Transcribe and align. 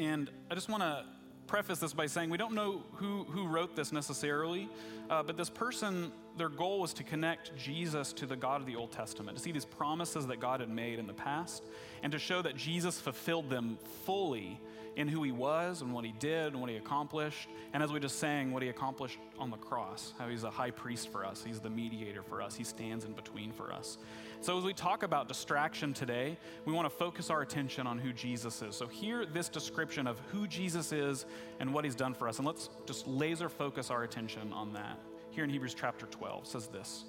And 0.00 0.30
I 0.50 0.54
just 0.54 0.70
want 0.70 0.82
to 0.82 1.04
preface 1.50 1.80
this 1.80 1.92
by 1.92 2.06
saying 2.06 2.30
we 2.30 2.38
don't 2.38 2.54
know 2.54 2.80
who, 2.92 3.24
who 3.24 3.48
wrote 3.48 3.74
this 3.74 3.90
necessarily, 3.90 4.68
uh, 5.10 5.20
but 5.20 5.36
this 5.36 5.50
person, 5.50 6.12
their 6.38 6.48
goal 6.48 6.78
was 6.80 6.94
to 6.94 7.02
connect 7.02 7.56
Jesus 7.56 8.12
to 8.12 8.24
the 8.24 8.36
God 8.36 8.60
of 8.60 8.68
the 8.68 8.76
Old 8.76 8.92
Testament, 8.92 9.36
to 9.36 9.42
see 9.42 9.50
these 9.50 9.64
promises 9.64 10.28
that 10.28 10.38
God 10.38 10.60
had 10.60 10.70
made 10.70 11.00
in 11.00 11.08
the 11.08 11.12
past, 11.12 11.64
and 12.04 12.12
to 12.12 12.20
show 12.20 12.40
that 12.40 12.54
Jesus 12.54 13.00
fulfilled 13.00 13.50
them 13.50 13.78
fully 14.06 14.60
in 14.96 15.08
who 15.08 15.22
he 15.22 15.32
was 15.32 15.82
and 15.82 15.92
what 15.92 16.04
he 16.04 16.12
did 16.18 16.52
and 16.52 16.60
what 16.60 16.70
he 16.70 16.76
accomplished. 16.76 17.48
And 17.72 17.82
as 17.82 17.92
we 17.92 18.00
just 18.00 18.18
sang, 18.18 18.52
what 18.52 18.62
he 18.62 18.68
accomplished 18.68 19.18
on 19.38 19.50
the 19.50 19.56
cross, 19.56 20.12
how 20.18 20.28
he's 20.28 20.44
a 20.44 20.50
high 20.50 20.70
priest 20.70 21.10
for 21.10 21.24
us, 21.24 21.42
he's 21.44 21.60
the 21.60 21.70
mediator 21.70 22.22
for 22.22 22.42
us, 22.42 22.54
he 22.54 22.64
stands 22.64 23.04
in 23.04 23.12
between 23.12 23.52
for 23.52 23.72
us. 23.72 23.98
So 24.40 24.56
as 24.56 24.64
we 24.64 24.72
talk 24.72 25.02
about 25.02 25.28
distraction 25.28 25.92
today, 25.92 26.38
we 26.64 26.72
want 26.72 26.86
to 26.86 26.96
focus 26.96 27.30
our 27.30 27.42
attention 27.42 27.86
on 27.86 27.98
who 27.98 28.12
Jesus 28.12 28.62
is. 28.62 28.74
So 28.74 28.86
hear 28.86 29.26
this 29.26 29.48
description 29.48 30.06
of 30.06 30.18
who 30.30 30.46
Jesus 30.46 30.92
is 30.92 31.26
and 31.58 31.72
what 31.72 31.84
he's 31.84 31.94
done 31.94 32.14
for 32.14 32.28
us. 32.28 32.38
And 32.38 32.46
let's 32.46 32.68
just 32.86 33.06
laser 33.06 33.48
focus 33.48 33.90
our 33.90 34.02
attention 34.02 34.52
on 34.52 34.72
that. 34.72 34.98
Here 35.30 35.44
in 35.44 35.50
Hebrews 35.50 35.74
chapter 35.78 36.06
12 36.06 36.46
says 36.46 36.66
this 36.66 37.04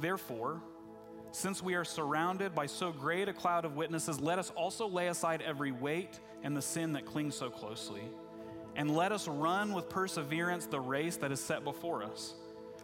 Therefore, 0.00 0.60
since 1.30 1.62
we 1.62 1.74
are 1.74 1.84
surrounded 1.84 2.54
by 2.54 2.66
so 2.66 2.90
great 2.90 3.28
a 3.28 3.32
cloud 3.32 3.64
of 3.64 3.76
witnesses, 3.76 4.20
let 4.20 4.38
us 4.38 4.50
also 4.50 4.88
lay 4.88 5.08
aside 5.08 5.42
every 5.42 5.72
weight 5.72 6.20
and 6.42 6.56
the 6.56 6.62
sin 6.62 6.92
that 6.94 7.04
clings 7.04 7.34
so 7.34 7.50
closely. 7.50 8.02
And 8.76 8.94
let 8.94 9.12
us 9.12 9.26
run 9.26 9.72
with 9.72 9.88
perseverance 9.88 10.66
the 10.66 10.80
race 10.80 11.16
that 11.16 11.32
is 11.32 11.40
set 11.40 11.64
before 11.64 12.02
us, 12.02 12.34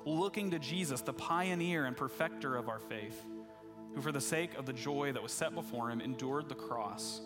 looking 0.04 0.50
to 0.50 0.58
Jesus, 0.58 1.00
the 1.00 1.12
pioneer 1.12 1.86
and 1.86 1.96
perfecter 1.96 2.56
of 2.56 2.68
our 2.68 2.80
faith, 2.80 3.24
who 3.94 4.00
for 4.00 4.12
the 4.12 4.20
sake 4.20 4.54
of 4.58 4.66
the 4.66 4.72
joy 4.72 5.12
that 5.12 5.22
was 5.22 5.32
set 5.32 5.54
before 5.54 5.90
him 5.90 6.00
endured 6.00 6.48
the 6.48 6.54
cross, 6.54 7.20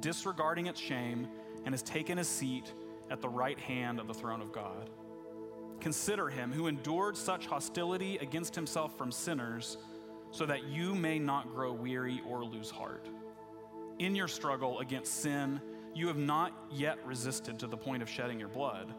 disregarding 0.00 0.66
its 0.66 0.78
shame, 0.78 1.28
and 1.64 1.72
has 1.72 1.82
taken 1.82 2.18
his 2.18 2.28
seat 2.28 2.72
at 3.10 3.20
the 3.20 3.28
right 3.28 3.58
hand 3.58 4.00
of 4.00 4.06
the 4.06 4.14
throne 4.14 4.40
of 4.40 4.52
God. 4.52 4.90
Consider 5.80 6.28
him 6.28 6.52
who 6.52 6.66
endured 6.66 7.16
such 7.16 7.46
hostility 7.46 8.18
against 8.18 8.54
himself 8.54 8.96
from 8.98 9.10
sinners 9.10 9.78
so 10.30 10.46
that 10.46 10.64
you 10.64 10.94
may 10.94 11.18
not 11.18 11.52
grow 11.52 11.72
weary 11.72 12.20
or 12.28 12.44
lose 12.44 12.70
heart. 12.70 13.08
In 13.98 14.14
your 14.14 14.28
struggle 14.28 14.80
against 14.80 15.22
sin, 15.22 15.60
you 15.94 16.06
have 16.06 16.16
not 16.16 16.52
yet 16.70 16.98
resisted 17.04 17.58
to 17.58 17.66
the 17.66 17.76
point 17.76 18.02
of 18.02 18.08
shedding 18.08 18.38
your 18.38 18.48
blood, 18.48 18.94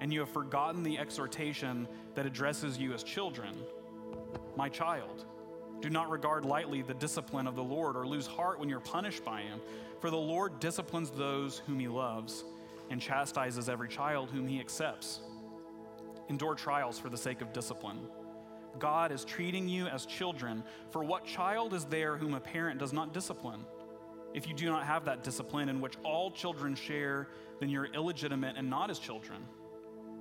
and 0.00 0.12
you 0.12 0.20
have 0.20 0.28
forgotten 0.28 0.82
the 0.82 0.98
exhortation 0.98 1.86
that 2.14 2.26
addresses 2.26 2.78
you 2.78 2.92
as 2.92 3.02
children. 3.02 3.54
My 4.56 4.68
child, 4.68 5.24
do 5.82 5.90
not 5.90 6.08
regard 6.08 6.44
lightly 6.44 6.80
the 6.80 6.94
discipline 6.94 7.46
of 7.46 7.56
the 7.56 7.62
Lord 7.62 7.96
or 7.96 8.06
lose 8.06 8.26
heart 8.26 8.58
when 8.58 8.68
you're 8.68 8.80
punished 8.80 9.24
by 9.24 9.42
him, 9.42 9.60
for 10.00 10.10
the 10.10 10.16
Lord 10.16 10.60
disciplines 10.60 11.10
those 11.10 11.58
whom 11.66 11.78
he 11.78 11.88
loves 11.88 12.44
and 12.88 13.00
chastises 13.00 13.68
every 13.68 13.88
child 13.88 14.30
whom 14.30 14.46
he 14.46 14.60
accepts. 14.60 15.20
Endure 16.28 16.54
trials 16.54 16.98
for 16.98 17.08
the 17.08 17.16
sake 17.16 17.40
of 17.40 17.52
discipline. 17.52 17.98
God 18.78 19.12
is 19.12 19.24
treating 19.24 19.68
you 19.68 19.86
as 19.86 20.06
children. 20.06 20.62
For 20.90 21.02
what 21.04 21.26
child 21.26 21.74
is 21.74 21.84
there 21.84 22.16
whom 22.16 22.34
a 22.34 22.40
parent 22.40 22.78
does 22.78 22.92
not 22.92 23.12
discipline? 23.12 23.64
If 24.34 24.48
you 24.48 24.54
do 24.54 24.66
not 24.66 24.86
have 24.86 25.04
that 25.04 25.24
discipline 25.24 25.68
in 25.68 25.80
which 25.80 25.96
all 26.04 26.30
children 26.30 26.74
share, 26.74 27.28
then 27.60 27.68
you're 27.68 27.86
illegitimate 27.86 28.56
and 28.56 28.70
not 28.70 28.88
as 28.88 28.98
children. 28.98 29.42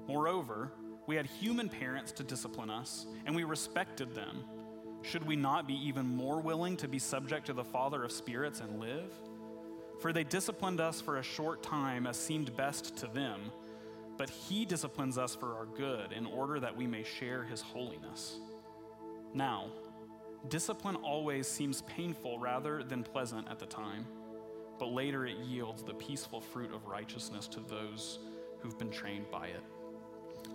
Moreover, 0.08 0.74
we 1.08 1.16
had 1.16 1.26
human 1.26 1.70
parents 1.70 2.12
to 2.14 2.24
discipline 2.24 2.70
us, 2.70 3.06
and 3.26 3.36
we 3.36 3.44
respected 3.44 4.14
them. 4.14 4.44
Should 5.04 5.26
we 5.26 5.36
not 5.36 5.68
be 5.68 5.76
even 5.88 6.06
more 6.06 6.40
willing 6.40 6.78
to 6.78 6.88
be 6.88 7.00
subject 7.00 7.48
to 7.48 7.54
the 7.54 7.64
Father 7.64 8.04
of 8.04 8.12
spirits 8.12 8.60
and 8.60 8.80
live? 8.80 9.14
For 10.00 10.14
they 10.14 10.24
disciplined 10.24 10.80
us 10.80 11.02
for 11.02 11.18
a 11.18 11.24
short 11.24 11.64
time 11.64 12.08
as 12.08 12.18
seemed 12.18 12.56
best 12.56 12.98
to 12.98 13.08
them 13.08 13.52
but 14.22 14.30
he 14.30 14.66
disciplines 14.66 15.18
us 15.18 15.34
for 15.34 15.56
our 15.56 15.66
good 15.66 16.12
in 16.12 16.28
order 16.28 16.60
that 16.60 16.78
we 16.78 16.86
may 16.86 17.02
share 17.02 17.44
his 17.44 17.60
holiness. 17.60 18.38
Now, 19.34 19.72
discipline 20.48 20.96
always 20.98 21.48
seems 21.48 21.82
painful 21.82 22.38
rather 22.38 22.84
than 22.84 23.04
pleasant 23.04 23.48
at 23.50 23.58
the 23.58 23.66
time, 23.66 24.06
but 24.78 24.90
later 24.90 25.26
it 25.26 25.38
yields 25.38 25.82
the 25.82 25.96
peaceful 25.96 26.40
fruit 26.40 26.72
of 26.72 26.86
righteousness 26.86 27.48
to 27.48 27.62
those 27.62 28.20
who've 28.60 28.78
been 28.78 28.92
trained 28.92 29.26
by 29.32 29.48
it. 29.48 29.64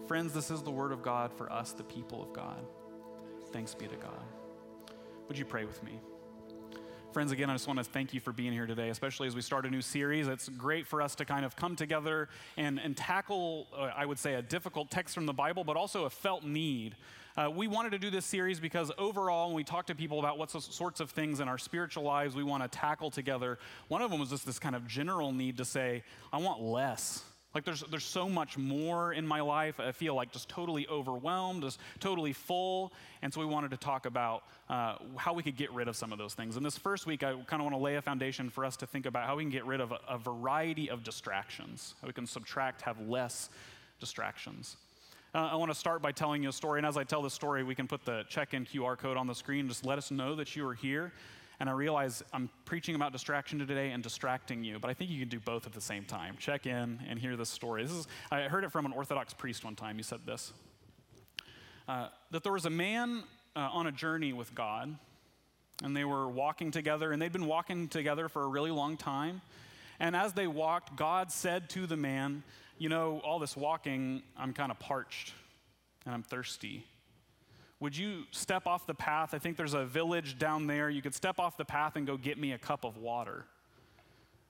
Friends, 0.07 0.33
this 0.33 0.49
is 0.53 0.63
the 0.63 0.71
word 0.71 0.93
of 0.93 1.03
God 1.03 1.33
for 1.33 1.53
us, 1.53 1.73
the 1.73 1.83
people 1.83 2.23
of 2.23 2.33
God. 2.33 2.65
Thanks 3.53 3.75
be 3.75 3.89
to 3.89 3.97
God. 3.97 4.25
Would 5.29 5.39
you 5.39 5.45
pray 5.45 5.65
with 5.65 5.83
me? 5.83 5.99
Friends, 7.13 7.33
again, 7.33 7.49
I 7.49 7.55
just 7.55 7.67
want 7.67 7.79
to 7.79 7.85
thank 7.85 8.13
you 8.13 8.21
for 8.21 8.31
being 8.31 8.53
here 8.53 8.67
today, 8.67 8.91
especially 8.91 9.27
as 9.27 9.35
we 9.35 9.41
start 9.41 9.65
a 9.65 9.71
new 9.71 9.81
series. 9.81 10.29
It's 10.29 10.49
great 10.51 10.87
for 10.87 11.01
us 11.01 11.15
to 11.15 11.25
kind 11.25 11.45
of 11.45 11.57
come 11.57 11.75
together 11.75 12.29
and, 12.57 12.79
and 12.79 12.97
tackle, 12.97 13.67
uh, 13.75 13.91
I 13.97 14.05
would 14.05 14.19
say, 14.19 14.35
a 14.35 14.43
difficult 14.43 14.91
text 14.91 15.15
from 15.15 15.25
the 15.25 15.33
Bible, 15.33 15.65
but 15.65 15.77
also 15.77 16.05
a 16.05 16.11
felt 16.11 16.45
need. 16.45 16.95
Uh, 17.37 17.51
we 17.51 17.69
wanted 17.69 17.91
to 17.93 17.99
do 17.99 18.11
this 18.11 18.27
series 18.27 18.61
because 18.61 18.93
overall, 18.99 19.49
when 19.49 19.57
we 19.57 19.65
talk 19.65 19.87
to 19.87 19.95
people 19.95 20.19
about 20.19 20.39
what 20.39 20.51
sorts 20.51 21.01
of 21.01 21.11
things 21.11 21.41
in 21.41 21.49
our 21.49 21.59
spiritual 21.59 22.03
lives 22.05 22.37
we 22.37 22.45
want 22.45 22.63
to 22.63 22.69
tackle 22.69 23.11
together, 23.11 23.59
one 23.89 24.03
of 24.03 24.11
them 24.11 24.21
was 24.21 24.31
just 24.31 24.47
this 24.47 24.59
kind 24.59 24.77
of 24.77 24.87
general 24.87 25.33
need 25.33 25.57
to 25.57 25.65
say, 25.65 26.03
I 26.33 26.39
want 26.39 26.61
less. 26.61 27.25
Like 27.57 27.65
there's, 27.65 27.81
there's 27.91 28.05
so 28.05 28.29
much 28.29 28.59
more 28.59 29.15
in 29.15 29.27
my 29.27 29.41
life. 29.41 29.81
I 29.81 29.93
feel 29.93 30.15
like 30.15 30.31
just 30.31 30.47
totally 30.47 30.87
overwhelmed, 30.89 31.63
just 31.63 31.81
totally 32.01 32.35
full. 32.35 32.93
And 33.23 33.33
so 33.33 33.41
we 33.41 33.47
wanted 33.47 33.71
to 33.71 33.79
talk 33.79 34.05
about 34.05 34.43
uh, 34.69 34.97
how 35.17 35.33
we 35.33 35.43
could 35.43 35.57
get 35.57 35.73
rid 35.73 35.89
of 35.89 35.97
some 35.97 36.13
of 36.13 36.19
those 36.19 36.35
things. 36.35 36.59
And 36.59 36.67
this 36.67 36.77
first 36.77 37.07
week, 37.07 37.23
I 37.23 37.33
kind 37.33 37.63
of 37.63 37.63
want 37.63 37.73
to 37.73 37.79
lay 37.79 37.95
a 37.95 38.03
foundation 38.03 38.51
for 38.51 38.67
us 38.67 38.77
to 38.77 38.87
think 38.87 39.07
about 39.07 39.27
how 39.27 39.37
we 39.37 39.43
can 39.43 39.51
get 39.51 39.65
rid 39.65 39.81
of 39.81 39.91
a, 39.91 40.01
a 40.07 40.19
variety 40.19 40.91
of 40.91 41.03
distractions, 41.03 41.95
how 42.03 42.09
we 42.09 42.13
can 42.13 42.27
subtract, 42.27 42.83
have 42.83 43.01
less 43.01 43.49
distractions. 44.01 44.77
Uh, 45.35 45.49
I 45.51 45.55
want 45.55 45.71
to 45.71 45.79
start 45.79 46.03
by 46.03 46.13
telling 46.13 46.43
you 46.43 46.51
a 46.51 46.53
story. 46.53 46.79
And 46.79 46.87
as 46.87 46.99
I 46.99 47.05
tell 47.05 47.23
the 47.23 47.31
story, 47.31 47.65
we 47.65 47.75
can 47.75 47.89
put 47.89 48.05
the 48.05 48.25
check 48.29 48.53
in 48.53 48.67
QR 48.67 48.99
code 48.99 49.17
on 49.17 49.27
the 49.27 49.35
screen. 49.35 49.67
Just 49.67 49.87
let 49.87 49.97
us 49.97 50.11
know 50.11 50.35
that 50.35 50.57
you 50.57 50.69
are 50.69 50.75
here. 50.75 51.11
And 51.59 51.71
I 51.71 51.73
realize 51.73 52.23
I'm 52.33 52.51
preaching 52.65 52.95
about 52.95 53.13
distraction 53.13 53.59
today 53.59 53.91
and 53.91 54.03
distracting 54.03 54.63
you, 54.63 54.79
but 54.79 54.91
I 54.91 54.95
think 54.95 55.11
you 55.11 55.19
can 55.19 55.29
do 55.29 55.41
both 55.41 55.67
at 55.67 55.73
the 55.73 55.81
same 55.81 56.05
time. 56.05 56.37
Check 56.39 56.67
in 56.67 57.01
and 57.09 57.19
hear 57.19 57.37
this 57.37 57.49
story. 57.49 57.83
This 57.83 57.93
is, 57.93 58.07
I 58.31 58.43
heard 58.43 58.65
it 58.65 58.73
from 58.73 58.85
an 58.85 58.93
Orthodox 58.93 59.33
priest 59.33 59.65
one 59.65 59.75
time. 59.75 59.97
He 59.97 60.03
said 60.03 60.21
this 60.27 60.53
uh, 61.89 62.09
that 62.31 62.43
there 62.43 62.53
was 62.53 62.67
a 62.67 62.71
man 62.71 63.23
uh, 63.55 63.61
on 63.61 63.87
a 63.87 63.93
journey 63.93 64.33
with 64.33 64.55
God, 64.55 64.97
and 65.83 65.97
they 65.97 66.05
were 66.05 66.29
walking 66.29 66.71
together, 66.71 67.13
and 67.13 67.21
they'd 67.21 67.33
been 67.33 67.47
walking 67.47 67.89
together 67.89 68.29
for 68.29 68.43
a 68.43 68.47
really 68.47 68.71
long 68.71 68.97
time. 68.97 69.41
And 69.99 70.15
as 70.15 70.33
they 70.33 70.47
walked, 70.47 70.97
God 70.97 71.33
said 71.33 71.71
to 71.71 71.87
the 71.87 71.97
man, 71.97 72.43
You 72.79 72.89
know, 72.89 73.21
all 73.25 73.39
this 73.39 73.57
walking, 73.57 74.23
I'm 74.37 74.53
kind 74.53 74.71
of 74.71 74.79
parched 74.79 75.33
and 76.05 76.15
I'm 76.15 76.23
thirsty. 76.23 76.85
Would 77.81 77.97
you 77.97 78.25
step 78.31 78.67
off 78.67 78.87
the 78.87 78.95
path? 78.95 79.35
I 79.35 79.39
think 79.39 79.57
there's 79.57 79.75
a 79.75 79.85
village 79.85 80.39
down 80.39 80.67
there. 80.67 80.89
You 80.89 81.03
could 81.03 81.15
step 81.15 81.39
off 81.39 81.57
the 81.57 81.65
path 81.65 81.97
and 81.97 82.07
go 82.07 82.17
get 82.17 82.39
me 82.39 82.53
a 82.53 82.59
cup 82.59 82.85
of 82.85 82.97
water. 82.97 83.45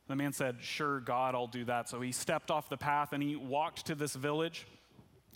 The 0.08 0.14
man 0.14 0.32
said, 0.32 0.58
Sure, 0.60 1.00
God, 1.00 1.34
I'll 1.34 1.48
do 1.48 1.64
that. 1.64 1.88
So 1.88 2.00
he 2.00 2.12
stepped 2.12 2.50
off 2.50 2.68
the 2.68 2.76
path 2.76 3.12
and 3.12 3.22
he 3.22 3.34
walked 3.34 3.86
to 3.86 3.96
this 3.96 4.14
village 4.14 4.66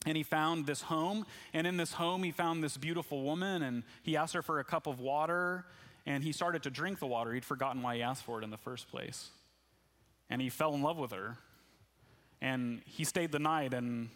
and 0.06 0.16
he 0.16 0.22
found 0.22 0.66
this 0.66 0.82
home. 0.82 1.26
And 1.52 1.66
in 1.66 1.76
this 1.76 1.92
home, 1.92 2.22
he 2.22 2.30
found 2.30 2.62
this 2.62 2.76
beautiful 2.76 3.22
woman 3.22 3.62
and 3.62 3.82
he 4.02 4.16
asked 4.16 4.34
her 4.34 4.42
for 4.42 4.60
a 4.60 4.64
cup 4.64 4.86
of 4.86 5.00
water 5.00 5.64
and 6.06 6.22
he 6.22 6.32
started 6.32 6.62
to 6.62 6.70
drink 6.70 7.00
the 7.00 7.06
water. 7.06 7.32
He'd 7.32 7.44
forgotten 7.44 7.82
why 7.82 7.96
he 7.96 8.02
asked 8.02 8.22
for 8.22 8.40
it 8.40 8.44
in 8.44 8.50
the 8.50 8.56
first 8.56 8.88
place. 8.88 9.30
And 10.30 10.40
he 10.40 10.48
fell 10.48 10.74
in 10.74 10.82
love 10.82 10.96
with 10.96 11.10
her. 11.10 11.38
And 12.40 12.82
he 12.86 13.04
stayed 13.04 13.32
the 13.32 13.38
night 13.38 13.74
and 13.74 14.08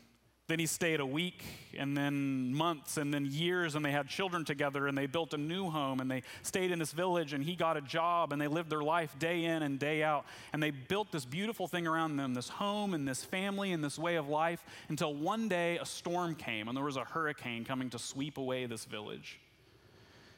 then 0.46 0.58
he 0.58 0.66
stayed 0.66 1.00
a 1.00 1.06
week 1.06 1.42
and 1.78 1.96
then 1.96 2.54
months 2.54 2.98
and 2.98 3.12
then 3.12 3.26
years, 3.30 3.74
and 3.74 3.84
they 3.84 3.90
had 3.90 4.08
children 4.08 4.44
together 4.44 4.86
and 4.86 4.96
they 4.96 5.06
built 5.06 5.32
a 5.32 5.38
new 5.38 5.70
home 5.70 6.00
and 6.00 6.10
they 6.10 6.22
stayed 6.42 6.70
in 6.70 6.78
this 6.78 6.92
village 6.92 7.32
and 7.32 7.42
he 7.42 7.56
got 7.56 7.78
a 7.78 7.80
job 7.80 8.32
and 8.32 8.40
they 8.40 8.46
lived 8.46 8.68
their 8.68 8.82
life 8.82 9.18
day 9.18 9.44
in 9.44 9.62
and 9.62 9.78
day 9.78 10.02
out. 10.02 10.26
And 10.52 10.62
they 10.62 10.70
built 10.70 11.10
this 11.10 11.24
beautiful 11.24 11.66
thing 11.66 11.86
around 11.86 12.16
them 12.16 12.34
this 12.34 12.48
home 12.48 12.92
and 12.92 13.08
this 13.08 13.24
family 13.24 13.72
and 13.72 13.82
this 13.82 13.98
way 13.98 14.16
of 14.16 14.28
life 14.28 14.62
until 14.88 15.14
one 15.14 15.48
day 15.48 15.78
a 15.78 15.86
storm 15.86 16.34
came 16.34 16.68
and 16.68 16.76
there 16.76 16.84
was 16.84 16.96
a 16.96 17.04
hurricane 17.04 17.64
coming 17.64 17.88
to 17.90 17.98
sweep 17.98 18.36
away 18.36 18.66
this 18.66 18.84
village. 18.84 19.40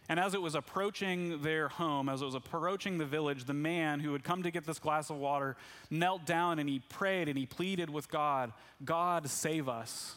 And 0.08 0.20
as 0.20 0.34
it 0.34 0.42
was 0.42 0.54
approaching 0.54 1.42
their 1.42 1.68
home, 1.68 2.08
as 2.08 2.22
it 2.22 2.24
was 2.24 2.34
approaching 2.34 2.98
the 2.98 3.04
village, 3.04 3.44
the 3.44 3.54
man 3.54 3.98
who 4.00 4.12
had 4.12 4.22
come 4.22 4.44
to 4.44 4.50
get 4.50 4.64
this 4.64 4.78
glass 4.78 5.10
of 5.10 5.16
water 5.16 5.56
knelt 5.90 6.24
down 6.24 6.58
and 6.58 6.68
he 6.68 6.78
prayed 6.78 7.28
and 7.28 7.36
he 7.36 7.46
pleaded 7.46 7.90
with 7.90 8.08
God, 8.08 8.52
God, 8.84 9.28
save 9.28 9.68
us. 9.68 10.14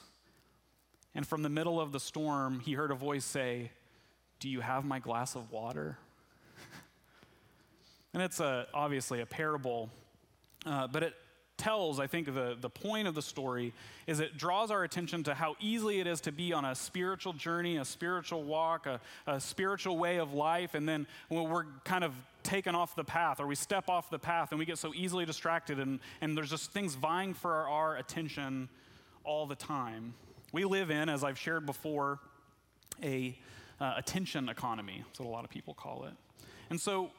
And 1.15 1.25
from 1.25 1.41
the 1.41 1.49
middle 1.49 1.81
of 1.81 1.91
the 1.91 1.99
storm, 1.99 2.59
he 2.59 2.73
heard 2.73 2.91
a 2.91 2.95
voice 2.95 3.25
say, 3.25 3.71
Do 4.39 4.47
you 4.47 4.61
have 4.61 4.85
my 4.85 4.99
glass 4.99 5.35
of 5.35 5.51
water? 5.51 5.97
and 8.13 8.21
it's 8.21 8.39
a, 8.39 8.67
obviously 8.73 9.21
a 9.21 9.25
parable, 9.25 9.89
uh, 10.67 10.87
but 10.87 11.01
it 11.01 11.15
tells, 11.59 11.99
I 11.99 12.07
think 12.07 12.33
the, 12.33 12.57
the 12.59 12.69
point 12.69 13.07
of 13.07 13.13
the 13.13 13.21
story 13.21 13.73
is 14.07 14.19
it 14.19 14.37
draws 14.37 14.71
our 14.71 14.83
attention 14.83 15.23
to 15.25 15.35
how 15.35 15.55
easily 15.59 15.99
it 15.99 16.07
is 16.07 16.21
to 16.21 16.31
be 16.31 16.51
on 16.53 16.65
a 16.65 16.73
spiritual 16.73 17.33
journey, 17.33 17.77
a 17.77 17.85
spiritual 17.85 18.43
walk, 18.43 18.87
a, 18.87 18.99
a 19.27 19.39
spiritual 19.39 19.97
way 19.97 20.17
of 20.17 20.33
life, 20.33 20.73
and 20.73 20.89
then 20.89 21.05
when 21.27 21.47
we're 21.47 21.65
kind 21.83 22.03
of 22.03 22.13
taken 22.41 22.73
off 22.73 22.95
the 22.95 23.03
path 23.03 23.39
or 23.39 23.45
we 23.45 23.53
step 23.53 23.89
off 23.89 24.09
the 24.09 24.17
path 24.17 24.51
and 24.51 24.57
we 24.57 24.65
get 24.65 24.77
so 24.77 24.93
easily 24.95 25.25
distracted 25.25 25.77
and, 25.77 25.99
and 26.21 26.35
there's 26.35 26.49
just 26.49 26.71
things 26.71 26.95
vying 26.95 27.33
for 27.33 27.53
our, 27.53 27.67
our 27.67 27.97
attention 27.97 28.69
all 29.23 29.45
the 29.45 29.55
time. 29.55 30.13
We 30.51 30.63
live 30.65 30.89
in, 30.89 31.09
as 31.09 31.23
I've 31.23 31.37
shared 31.37 31.65
before, 31.65 32.19
a 33.03 33.37
uh, 33.79 33.93
attention 33.97 34.49
economy. 34.49 35.03
That's 35.05 35.19
what 35.19 35.27
a 35.27 35.29
lot 35.29 35.43
of 35.43 35.51
people 35.51 35.73
call 35.73 36.05
it. 36.05 36.13
And 36.69 36.79
so 36.79 37.11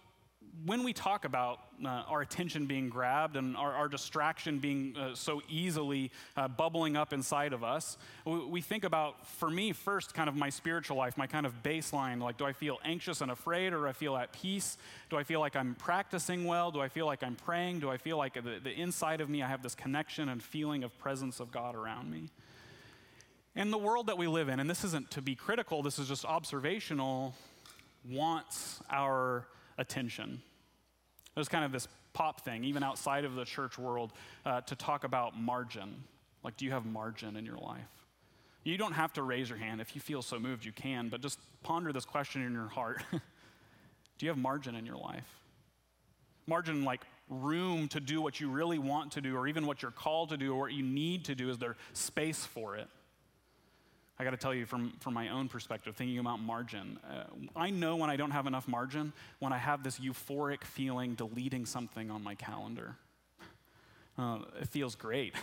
when 0.66 0.84
we 0.84 0.92
talk 0.92 1.24
about 1.24 1.60
uh, 1.84 1.88
our 1.88 2.20
attention 2.20 2.66
being 2.66 2.90
grabbed 2.90 3.36
and 3.36 3.56
our, 3.56 3.72
our 3.72 3.88
distraction 3.88 4.58
being 4.58 4.94
uh, 4.96 5.14
so 5.14 5.40
easily 5.48 6.10
uh, 6.36 6.48
bubbling 6.48 6.96
up 6.96 7.12
inside 7.12 7.52
of 7.52 7.64
us, 7.64 7.96
we, 8.26 8.60
think 8.60 8.84
about, 8.84 9.26
for 9.26 9.48
me, 9.48 9.72
first, 9.72 10.12
kind 10.12 10.28
of 10.28 10.36
my 10.36 10.50
spiritual 10.50 10.96
life, 10.96 11.16
my 11.16 11.26
kind 11.26 11.46
of 11.46 11.62
baseline. 11.62 12.20
Like, 12.20 12.36
do 12.36 12.44
I 12.44 12.52
feel 12.52 12.78
anxious 12.84 13.20
and 13.22 13.30
afraid, 13.30 13.72
or 13.72 13.78
do 13.78 13.86
I 13.86 13.92
feel 13.92 14.16
at 14.16 14.32
peace? 14.32 14.76
Do 15.08 15.16
I 15.16 15.22
feel 15.22 15.40
like 15.40 15.56
I'm 15.56 15.74
practicing 15.76 16.44
well? 16.44 16.70
Do 16.70 16.80
I 16.80 16.88
feel 16.88 17.06
like 17.06 17.22
I'm 17.22 17.36
praying? 17.36 17.80
Do 17.80 17.90
I 17.90 17.96
feel 17.96 18.18
like 18.18 18.34
the, 18.34 18.60
the 18.62 18.72
inside 18.72 19.20
of 19.20 19.30
me, 19.30 19.42
I 19.42 19.48
have 19.48 19.62
this 19.62 19.74
connection 19.74 20.28
and 20.28 20.42
feeling 20.42 20.84
of 20.84 20.96
presence 20.98 21.40
of 21.40 21.50
God 21.50 21.74
around 21.74 22.10
me? 22.10 22.28
And 23.56 23.72
the 23.72 23.78
world 23.78 24.06
that 24.08 24.18
we 24.18 24.26
live 24.26 24.48
in, 24.48 24.60
and 24.60 24.68
this 24.68 24.84
isn't 24.84 25.10
to 25.12 25.22
be 25.22 25.34
critical, 25.34 25.82
this 25.82 25.98
is 25.98 26.06
just 26.06 26.24
observational, 26.24 27.34
wants 28.08 28.80
our 28.90 29.46
attention. 29.80 30.40
There's 31.34 31.48
kind 31.48 31.64
of 31.64 31.72
this 31.72 31.88
pop 32.12 32.42
thing, 32.42 32.62
even 32.64 32.84
outside 32.84 33.24
of 33.24 33.34
the 33.34 33.44
church 33.44 33.78
world, 33.78 34.12
uh, 34.46 34.60
to 34.62 34.76
talk 34.76 35.02
about 35.02 35.36
margin. 35.36 36.04
Like, 36.44 36.56
do 36.56 36.64
you 36.64 36.70
have 36.70 36.86
margin 36.86 37.36
in 37.36 37.44
your 37.44 37.58
life? 37.58 37.88
You 38.62 38.76
don't 38.76 38.92
have 38.92 39.12
to 39.14 39.22
raise 39.22 39.48
your 39.48 39.58
hand. 39.58 39.80
If 39.80 39.94
you 39.94 40.00
feel 40.00 40.22
so 40.22 40.38
moved, 40.38 40.64
you 40.64 40.72
can, 40.72 41.08
but 41.08 41.20
just 41.20 41.38
ponder 41.62 41.92
this 41.92 42.04
question 42.04 42.42
in 42.42 42.52
your 42.52 42.68
heart 42.68 43.02
Do 44.20 44.26
you 44.26 44.30
have 44.30 44.38
margin 44.38 44.74
in 44.74 44.84
your 44.84 44.98
life? 44.98 45.24
Margin, 46.46 46.84
like 46.84 47.00
room 47.30 47.88
to 47.88 48.00
do 48.00 48.20
what 48.20 48.38
you 48.38 48.50
really 48.50 48.76
want 48.76 49.12
to 49.12 49.22
do, 49.22 49.34
or 49.34 49.48
even 49.48 49.64
what 49.64 49.80
you're 49.80 49.90
called 49.90 50.28
to 50.28 50.36
do, 50.36 50.52
or 50.52 50.58
what 50.58 50.72
you 50.74 50.82
need 50.82 51.24
to 51.24 51.34
do. 51.34 51.48
Is 51.48 51.56
there 51.56 51.76
space 51.94 52.44
for 52.44 52.76
it? 52.76 52.86
I 54.20 54.24
got 54.24 54.32
to 54.32 54.36
tell 54.36 54.52
you 54.52 54.66
from, 54.66 54.92
from 55.00 55.14
my 55.14 55.30
own 55.30 55.48
perspective, 55.48 55.96
thinking 55.96 56.18
about 56.18 56.40
margin, 56.40 56.98
uh, 57.10 57.24
I 57.56 57.70
know 57.70 57.96
when 57.96 58.10
I 58.10 58.16
don't 58.16 58.32
have 58.32 58.46
enough 58.46 58.68
margin, 58.68 59.14
when 59.38 59.50
I 59.50 59.56
have 59.56 59.82
this 59.82 59.98
euphoric 59.98 60.62
feeling 60.62 61.14
deleting 61.14 61.64
something 61.64 62.10
on 62.10 62.22
my 62.22 62.34
calendar. 62.34 62.96
Uh, 64.18 64.40
it 64.60 64.68
feels 64.68 64.94
great. 64.94 65.34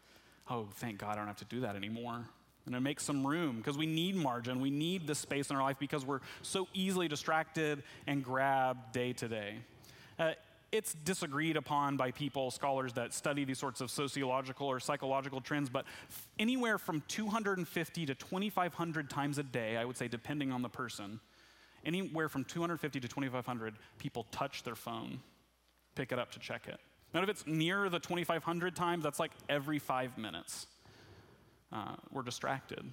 oh, 0.50 0.68
thank 0.74 0.98
God 0.98 1.12
I 1.12 1.14
don't 1.14 1.28
have 1.28 1.38
to 1.38 1.46
do 1.46 1.60
that 1.60 1.76
anymore. 1.76 2.26
And 2.66 2.74
it 2.74 2.80
makes 2.80 3.04
some 3.04 3.26
room 3.26 3.56
because 3.56 3.78
we 3.78 3.86
need 3.86 4.16
margin. 4.16 4.60
We 4.60 4.70
need 4.70 5.06
this 5.06 5.18
space 5.18 5.48
in 5.48 5.56
our 5.56 5.62
life 5.62 5.78
because 5.78 6.04
we're 6.04 6.20
so 6.42 6.68
easily 6.74 7.08
distracted 7.08 7.84
and 8.06 8.22
grabbed 8.22 8.92
day 8.92 9.14
to 9.14 9.28
day. 9.28 9.54
Uh, 10.18 10.32
it's 10.76 10.94
disagreed 10.94 11.56
upon 11.56 11.96
by 11.96 12.10
people, 12.10 12.50
scholars 12.50 12.92
that 12.94 13.12
study 13.12 13.44
these 13.44 13.58
sorts 13.58 13.80
of 13.80 13.90
sociological 13.90 14.66
or 14.66 14.78
psychological 14.78 15.40
trends, 15.40 15.68
but 15.68 15.84
anywhere 16.38 16.78
from 16.78 17.02
250 17.08 18.06
to 18.06 18.14
2,500 18.14 19.10
times 19.10 19.38
a 19.38 19.42
day, 19.42 19.76
I 19.76 19.84
would 19.84 19.96
say, 19.96 20.08
depending 20.08 20.52
on 20.52 20.62
the 20.62 20.68
person, 20.68 21.20
anywhere 21.84 22.28
from 22.28 22.44
250 22.44 23.00
to 23.00 23.08
2,500 23.08 23.74
people 23.98 24.26
touch 24.30 24.62
their 24.62 24.74
phone, 24.74 25.20
pick 25.94 26.12
it 26.12 26.18
up 26.18 26.30
to 26.32 26.38
check 26.38 26.68
it. 26.68 26.78
Now, 27.14 27.22
if 27.22 27.28
it's 27.28 27.46
near 27.46 27.88
the 27.88 27.98
2,500 27.98 28.76
times, 28.76 29.02
that's 29.02 29.18
like 29.18 29.32
every 29.48 29.78
five 29.78 30.18
minutes. 30.18 30.66
Uh, 31.72 31.96
we're 32.12 32.22
distracted. 32.22 32.92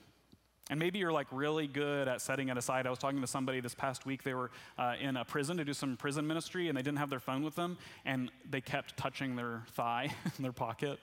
And 0.70 0.80
maybe 0.80 0.98
you're 0.98 1.12
like 1.12 1.28
really 1.32 1.68
good 1.68 2.08
at 2.08 2.22
setting 2.22 2.48
it 2.50 2.58
aside. 2.58 2.88
I 2.88 2.90
was 2.90 3.00
talking 3.00 3.20
to 3.20 3.28
somebody 3.28 3.60
this 3.60 3.76
past 3.76 4.06
week. 4.06 4.24
They 4.24 4.34
were 4.34 4.50
uh, 4.78 4.96
in 5.00 5.18
a 5.18 5.26
prison 5.26 5.58
to 5.58 5.66
do 5.66 5.74
some 5.74 5.98
prison 5.98 6.26
ministry, 6.26 6.70
and 6.70 6.78
they 6.78 6.82
didn't 6.82 7.00
have 7.00 7.10
their 7.10 7.20
phone 7.20 7.44
with 7.44 7.56
them, 7.56 7.78
and 8.06 8.32
they 8.50 8.62
kept 8.62 8.96
touching 8.96 9.36
their 9.36 9.64
thigh 9.74 10.10
in 10.38 10.44
their 10.44 10.54
pocket 10.54 11.00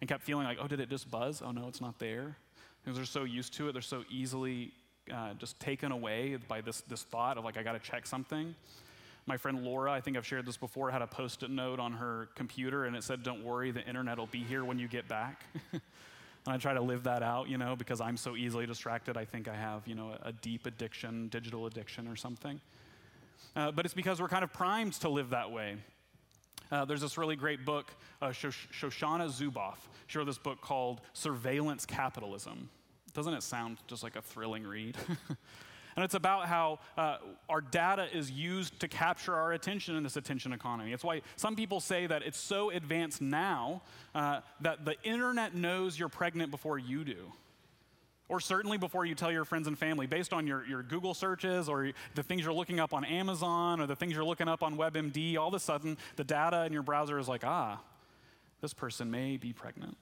and 0.00 0.08
kept 0.08 0.24
feeling 0.24 0.44
like, 0.44 0.58
oh, 0.60 0.66
did 0.66 0.80
it 0.80 0.90
just 0.90 1.10
buzz? 1.10 1.40
Oh, 1.40 1.52
no, 1.52 1.68
it's 1.68 1.80
not 1.80 1.98
there. 1.98 2.36
Because 2.84 2.96
they're 2.96 3.06
so 3.06 3.24
used 3.24 3.54
to 3.54 3.68
it, 3.68 3.72
they're 3.72 3.82
so 3.82 4.04
easily 4.10 4.72
uh, 5.12 5.34
just 5.34 5.58
taken 5.60 5.92
away 5.92 6.36
by 6.48 6.60
this, 6.60 6.80
this 6.82 7.02
thought 7.02 7.38
of 7.38 7.44
like, 7.44 7.56
I 7.56 7.62
got 7.62 7.72
to 7.72 7.78
check 7.78 8.06
something. 8.06 8.54
My 9.26 9.36
friend 9.36 9.64
Laura, 9.64 9.90
I 9.90 10.00
think 10.00 10.16
I've 10.16 10.26
shared 10.26 10.46
this 10.46 10.56
before, 10.56 10.90
had 10.90 11.02
a 11.02 11.06
post 11.06 11.42
it 11.42 11.50
note 11.50 11.80
on 11.80 11.92
her 11.92 12.28
computer, 12.36 12.84
and 12.84 12.94
it 12.94 13.02
said, 13.02 13.24
Don't 13.24 13.42
worry, 13.42 13.72
the 13.72 13.84
internet 13.84 14.18
will 14.18 14.28
be 14.28 14.38
here 14.44 14.64
when 14.64 14.78
you 14.78 14.86
get 14.86 15.08
back. 15.08 15.44
And 16.46 16.54
I 16.54 16.58
try 16.58 16.74
to 16.74 16.80
live 16.80 17.02
that 17.04 17.22
out, 17.22 17.48
you 17.48 17.58
know, 17.58 17.74
because 17.74 18.00
I'm 18.00 18.16
so 18.16 18.36
easily 18.36 18.66
distracted. 18.66 19.16
I 19.16 19.24
think 19.24 19.48
I 19.48 19.54
have, 19.54 19.86
you 19.86 19.96
know, 19.96 20.16
a, 20.22 20.32
deep 20.32 20.66
addiction, 20.66 21.28
digital 21.28 21.66
addiction 21.66 22.06
or 22.06 22.14
something. 22.14 22.60
Uh, 23.56 23.72
but 23.72 23.84
it's 23.84 23.94
because 23.94 24.20
we're 24.20 24.28
kind 24.28 24.44
of 24.44 24.52
primed 24.52 24.92
to 24.94 25.08
live 25.08 25.30
that 25.30 25.50
way. 25.50 25.76
Uh, 26.70 26.84
there's 26.84 27.00
this 27.00 27.18
really 27.18 27.36
great 27.36 27.64
book, 27.64 27.92
uh, 28.22 28.28
Shoshana 28.28 29.28
Zuboff. 29.28 29.78
She 30.06 30.18
wrote 30.18 30.24
this 30.26 30.38
book 30.38 30.60
called 30.60 31.00
Surveillance 31.14 31.84
Capitalism. 31.84 32.68
Doesn't 33.12 33.34
it 33.34 33.42
sound 33.42 33.78
just 33.88 34.02
like 34.02 34.14
a 34.14 34.22
thrilling 34.22 34.64
read? 34.64 34.96
And 35.96 36.04
it's 36.04 36.14
about 36.14 36.46
how 36.46 36.78
uh, 36.98 37.16
our 37.48 37.62
data 37.62 38.06
is 38.14 38.30
used 38.30 38.78
to 38.80 38.88
capture 38.88 39.34
our 39.34 39.52
attention 39.52 39.96
in 39.96 40.02
this 40.02 40.16
attention 40.16 40.52
economy. 40.52 40.92
It's 40.92 41.02
why 41.02 41.22
some 41.36 41.56
people 41.56 41.80
say 41.80 42.06
that 42.06 42.22
it's 42.22 42.38
so 42.38 42.70
advanced 42.70 43.22
now 43.22 43.80
uh, 44.14 44.40
that 44.60 44.84
the 44.84 44.94
internet 45.02 45.54
knows 45.54 45.98
you're 45.98 46.10
pregnant 46.10 46.50
before 46.50 46.78
you 46.78 47.02
do. 47.02 47.32
Or 48.28 48.40
certainly 48.40 48.76
before 48.76 49.06
you 49.06 49.14
tell 49.14 49.32
your 49.32 49.44
friends 49.44 49.68
and 49.68 49.78
family, 49.78 50.06
based 50.06 50.32
on 50.32 50.46
your, 50.46 50.66
your 50.66 50.82
Google 50.82 51.14
searches 51.14 51.68
or 51.68 51.92
the 52.14 52.22
things 52.22 52.42
you're 52.42 52.52
looking 52.52 52.80
up 52.80 52.92
on 52.92 53.04
Amazon 53.04 53.80
or 53.80 53.86
the 53.86 53.96
things 53.96 54.12
you're 54.14 54.24
looking 54.24 54.48
up 54.48 54.62
on 54.62 54.76
WebMD, 54.76 55.38
all 55.38 55.48
of 55.48 55.54
a 55.54 55.60
sudden 55.60 55.96
the 56.16 56.24
data 56.24 56.64
in 56.66 56.72
your 56.72 56.82
browser 56.82 57.18
is 57.18 57.28
like, 57.28 57.44
ah, 57.44 57.80
this 58.60 58.74
person 58.74 59.10
may 59.10 59.36
be 59.36 59.52
pregnant. 59.52 59.96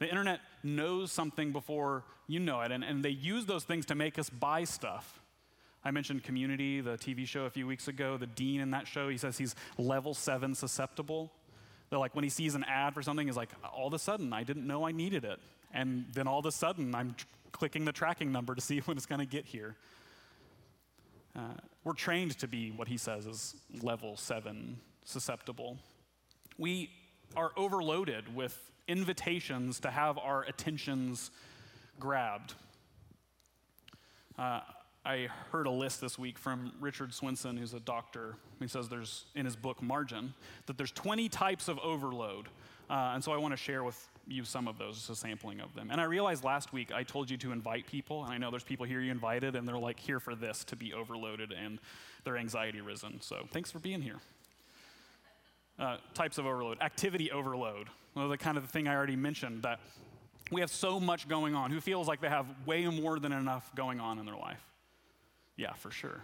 The 0.00 0.08
internet 0.08 0.40
knows 0.64 1.12
something 1.12 1.52
before 1.52 2.04
you 2.26 2.40
know 2.40 2.62
it, 2.62 2.72
and, 2.72 2.82
and 2.82 3.04
they 3.04 3.10
use 3.10 3.46
those 3.46 3.64
things 3.64 3.86
to 3.86 3.94
make 3.94 4.18
us 4.18 4.30
buy 4.30 4.64
stuff. 4.64 5.20
I 5.84 5.90
mentioned 5.90 6.24
Community, 6.24 6.80
the 6.80 6.92
TV 6.92 7.26
show 7.26 7.44
a 7.44 7.50
few 7.50 7.66
weeks 7.66 7.86
ago. 7.86 8.16
The 8.16 8.26
dean 8.26 8.60
in 8.60 8.70
that 8.72 8.86
show, 8.86 9.08
he 9.08 9.18
says 9.18 9.38
he's 9.38 9.54
level 9.78 10.14
seven 10.14 10.54
susceptible. 10.54 11.30
They're 11.90 11.98
like, 11.98 12.14
when 12.14 12.24
he 12.24 12.30
sees 12.30 12.54
an 12.54 12.64
ad 12.64 12.94
for 12.94 13.02
something, 13.02 13.26
he's 13.26 13.36
like, 13.36 13.50
all 13.74 13.88
of 13.88 13.94
a 13.94 13.98
sudden, 13.98 14.32
I 14.32 14.42
didn't 14.42 14.66
know 14.66 14.86
I 14.86 14.92
needed 14.92 15.24
it. 15.24 15.38
And 15.72 16.06
then 16.12 16.26
all 16.26 16.38
of 16.38 16.46
a 16.46 16.52
sudden, 16.52 16.94
I'm 16.94 17.14
tr- 17.14 17.26
clicking 17.52 17.84
the 17.84 17.92
tracking 17.92 18.32
number 18.32 18.54
to 18.54 18.60
see 18.60 18.78
when 18.86 18.96
it's 18.96 19.06
going 19.06 19.20
to 19.20 19.26
get 19.26 19.44
here. 19.44 19.76
Uh, 21.36 21.40
we're 21.84 21.92
trained 21.92 22.38
to 22.38 22.48
be 22.48 22.70
what 22.70 22.88
he 22.88 22.96
says 22.96 23.26
is 23.26 23.54
level 23.82 24.16
seven 24.16 24.78
susceptible. 25.04 25.78
We 26.58 26.90
are 27.36 27.52
overloaded 27.56 28.34
with 28.34 28.69
invitations 28.88 29.80
to 29.80 29.90
have 29.90 30.18
our 30.18 30.42
attentions 30.44 31.30
grabbed. 31.98 32.54
Uh, 34.38 34.60
I 35.04 35.28
heard 35.50 35.66
a 35.66 35.70
list 35.70 36.00
this 36.00 36.18
week 36.18 36.38
from 36.38 36.72
Richard 36.78 37.14
Swenson, 37.14 37.56
who's 37.56 37.72
a 37.72 37.80
doctor. 37.80 38.36
He 38.58 38.68
says 38.68 38.88
there's, 38.88 39.24
in 39.34 39.46
his 39.46 39.56
book 39.56 39.82
Margin, 39.82 40.34
that 40.66 40.76
there's 40.76 40.92
20 40.92 41.28
types 41.28 41.68
of 41.68 41.78
overload. 41.78 42.48
Uh, 42.90 43.12
and 43.14 43.24
so 43.24 43.32
I 43.32 43.38
want 43.38 43.52
to 43.52 43.56
share 43.56 43.82
with 43.82 44.08
you 44.26 44.44
some 44.44 44.68
of 44.68 44.78
those, 44.78 44.96
just 44.96 45.10
a 45.10 45.14
sampling 45.14 45.60
of 45.60 45.74
them. 45.74 45.88
And 45.90 46.00
I 46.00 46.04
realized 46.04 46.44
last 46.44 46.72
week 46.72 46.92
I 46.92 47.02
told 47.02 47.30
you 47.30 47.36
to 47.38 47.52
invite 47.52 47.86
people, 47.86 48.24
and 48.24 48.32
I 48.32 48.38
know 48.38 48.50
there's 48.50 48.64
people 48.64 48.84
here 48.84 49.00
you 49.00 49.10
invited, 49.10 49.56
and 49.56 49.66
they're 49.66 49.78
like 49.78 49.98
here 49.98 50.20
for 50.20 50.34
this 50.34 50.64
to 50.64 50.76
be 50.76 50.92
overloaded 50.92 51.52
and 51.52 51.78
their 52.24 52.36
anxiety 52.36 52.80
risen. 52.80 53.20
So 53.20 53.46
thanks 53.52 53.70
for 53.70 53.78
being 53.78 54.02
here. 54.02 54.16
Uh, 55.78 55.96
types 56.12 56.36
of 56.36 56.44
overload 56.44 56.80
activity 56.82 57.30
overload. 57.30 57.88
Well, 58.14 58.28
the 58.28 58.38
kind 58.38 58.56
of 58.56 58.64
the 58.64 58.68
thing 58.68 58.88
I 58.88 58.94
already 58.94 59.16
mentioned 59.16 59.62
that 59.62 59.80
we 60.50 60.60
have 60.60 60.70
so 60.70 60.98
much 60.98 61.28
going 61.28 61.54
on. 61.54 61.70
Who 61.70 61.80
feels 61.80 62.08
like 62.08 62.20
they 62.20 62.28
have 62.28 62.46
way 62.66 62.86
more 62.86 63.18
than 63.18 63.32
enough 63.32 63.70
going 63.74 64.00
on 64.00 64.18
in 64.18 64.26
their 64.26 64.36
life? 64.36 64.62
Yeah, 65.56 65.74
for 65.74 65.90
sure. 65.90 66.22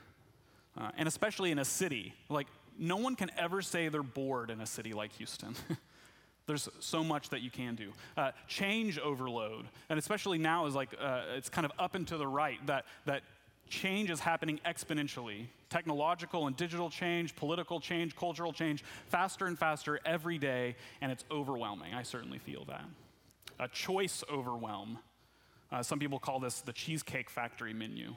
Uh, 0.77 0.91
and 0.97 1.07
especially 1.07 1.51
in 1.51 1.59
a 1.59 1.65
city. 1.65 2.15
Like, 2.29 2.49
no 2.79 2.97
one 2.97 3.17
can 3.17 3.31
ever 3.39 3.63
say 3.63 3.89
they're 3.89 4.03
bored 4.03 4.51
in 4.51 4.61
a 4.61 4.67
city 4.67 4.93
like 4.93 5.13
Houston. 5.13 5.55
There's 6.47 6.69
so 6.79 7.03
much 7.03 7.31
that 7.31 7.43
you 7.43 7.51
can 7.51 7.75
do. 7.75 7.93
Uh, 8.17 8.31
change 8.47 8.99
overload, 8.99 9.67
and 9.89 9.99
especially 9.99 10.39
now 10.39 10.67
is 10.67 10.75
like 10.75 10.91
uh, 11.01 11.23
it's 11.37 11.49
kind 11.49 11.65
of 11.65 11.73
up 11.77 11.97
and 11.97 12.07
to 12.09 12.17
the 12.17 12.27
right 12.27 12.65
that 12.67 12.85
that 13.05 13.23
change 13.69 14.11
is 14.11 14.21
happening 14.21 14.61
exponentially 14.67 15.47
technological 15.69 16.47
and 16.47 16.57
digital 16.57 16.89
change, 16.89 17.35
political 17.35 17.81
change, 17.81 18.15
cultural 18.15 18.53
change, 18.53 18.85
faster 19.09 19.47
and 19.47 19.59
faster 19.59 19.99
every 20.07 20.39
day, 20.39 20.77
and 21.01 21.11
it's 21.11 21.25
overwhelming. 21.31 21.93
I 21.93 22.03
certainly 22.03 22.39
feel 22.39 22.65
that. 22.67 22.85
A 23.59 23.69
choice 23.69 24.23
overwhelm. 24.33 24.99
Uh, 25.73 25.83
some 25.83 25.99
people 25.99 26.19
call 26.19 26.39
this 26.39 26.61
the 26.61 26.73
Cheesecake 26.73 27.29
Factory 27.29 27.75
menu. 27.75 28.15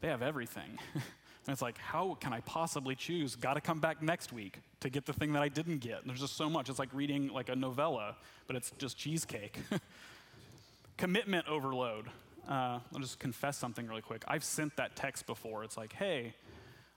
They 0.00 0.08
have 0.08 0.22
everything. 0.22 0.78
And 1.46 1.52
it's 1.52 1.62
like, 1.62 1.78
how 1.78 2.16
can 2.20 2.32
I 2.32 2.40
possibly 2.40 2.96
choose? 2.96 3.36
Got 3.36 3.54
to 3.54 3.60
come 3.60 3.78
back 3.78 4.02
next 4.02 4.32
week 4.32 4.58
to 4.80 4.90
get 4.90 5.06
the 5.06 5.12
thing 5.12 5.32
that 5.34 5.42
I 5.42 5.48
didn't 5.48 5.78
get. 5.78 6.04
There's 6.04 6.20
just 6.20 6.36
so 6.36 6.50
much. 6.50 6.68
It's 6.68 6.80
like 6.80 6.92
reading 6.92 7.28
like 7.28 7.48
a 7.48 7.54
novella, 7.54 8.16
but 8.48 8.56
it's 8.56 8.72
just 8.78 8.98
cheesecake. 8.98 9.60
Commitment 10.96 11.46
overload. 11.46 12.06
Uh, 12.48 12.78
I'll 12.94 13.00
just 13.00 13.18
confess 13.18 13.56
something 13.56 13.86
really 13.86 14.02
quick. 14.02 14.24
I've 14.28 14.44
sent 14.44 14.76
that 14.76 14.96
text 14.96 15.26
before. 15.26 15.64
It's 15.64 15.76
like, 15.76 15.92
hey, 15.92 16.34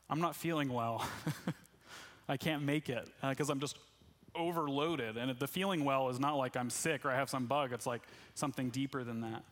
I'm 0.09 0.21
not 0.21 0.35
feeling 0.35 0.71
well. 0.71 1.05
I 2.29 2.37
can't 2.37 2.63
make 2.63 2.89
it 2.89 3.09
because 3.27 3.49
uh, 3.49 3.53
I'm 3.53 3.59
just 3.59 3.77
overloaded. 4.35 5.17
And 5.17 5.37
the 5.37 5.47
feeling 5.47 5.83
well 5.83 6.09
is 6.09 6.19
not 6.19 6.35
like 6.35 6.55
I'm 6.55 6.69
sick 6.69 7.05
or 7.05 7.11
I 7.11 7.15
have 7.15 7.29
some 7.29 7.45
bug, 7.45 7.73
it's 7.73 7.87
like 7.87 8.01
something 8.35 8.69
deeper 8.69 9.03
than 9.03 9.21
that. 9.21 9.43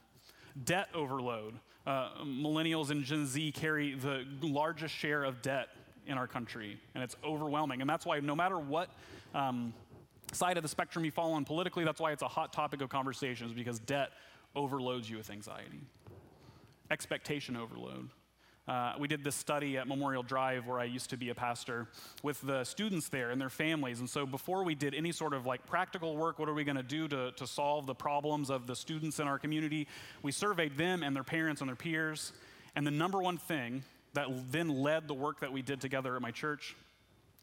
Debt 0.63 0.89
overload. 0.93 1.55
Uh, 1.85 2.09
millennials 2.23 2.89
and 2.89 3.03
Gen 3.03 3.25
Z 3.25 3.51
carry 3.53 3.95
the 3.95 4.25
largest 4.41 4.93
share 4.93 5.23
of 5.23 5.41
debt 5.41 5.69
in 6.05 6.17
our 6.17 6.27
country, 6.27 6.79
and 6.93 7.03
it's 7.03 7.15
overwhelming. 7.23 7.81
And 7.81 7.89
that's 7.89 8.05
why, 8.05 8.19
no 8.19 8.35
matter 8.35 8.57
what 8.57 8.89
um, 9.33 9.73
side 10.33 10.57
of 10.57 10.63
the 10.63 10.69
spectrum 10.69 11.05
you 11.05 11.11
fall 11.11 11.33
on 11.33 11.45
politically, 11.45 11.85
that's 11.85 12.01
why 12.01 12.11
it's 12.11 12.23
a 12.23 12.27
hot 12.27 12.51
topic 12.51 12.81
of 12.81 12.89
conversations 12.89 13.53
because 13.53 13.79
debt 13.79 14.11
overloads 14.55 15.09
you 15.09 15.17
with 15.17 15.29
anxiety. 15.29 15.81
Expectation 16.89 17.55
overload. 17.55 18.09
Uh, 18.67 18.93
we 18.99 19.07
did 19.07 19.23
this 19.23 19.35
study 19.35 19.77
at 19.77 19.87
Memorial 19.87 20.23
Drive, 20.23 20.67
where 20.67 20.77
I 20.77 20.83
used 20.83 21.09
to 21.11 21.17
be 21.17 21.29
a 21.29 21.35
pastor, 21.35 21.87
with 22.21 22.41
the 22.41 22.65
students 22.65 23.07
there 23.07 23.29
and 23.29 23.39
their 23.39 23.49
families. 23.49 24.01
And 24.01 24.09
so, 24.09 24.25
before 24.25 24.63
we 24.65 24.75
did 24.75 24.93
any 24.93 25.13
sort 25.13 25.33
of 25.33 25.45
like 25.45 25.65
practical 25.65 26.17
work, 26.17 26.37
what 26.37 26.49
are 26.49 26.53
we 26.53 26.65
going 26.65 26.75
to 26.75 26.83
do 26.83 27.07
to 27.07 27.47
solve 27.47 27.85
the 27.85 27.95
problems 27.95 28.49
of 28.49 28.67
the 28.67 28.75
students 28.75 29.19
in 29.19 29.27
our 29.27 29.39
community? 29.39 29.87
We 30.21 30.33
surveyed 30.33 30.77
them 30.77 31.01
and 31.01 31.15
their 31.15 31.23
parents 31.23 31.61
and 31.61 31.69
their 31.69 31.77
peers. 31.77 32.33
And 32.75 32.85
the 32.85 32.91
number 32.91 33.21
one 33.21 33.37
thing 33.37 33.83
that 34.13 34.27
then 34.51 34.67
led 34.67 35.07
the 35.07 35.13
work 35.13 35.39
that 35.39 35.53
we 35.53 35.61
did 35.61 35.79
together 35.79 36.15
at 36.15 36.21
my 36.21 36.31
church 36.31 36.75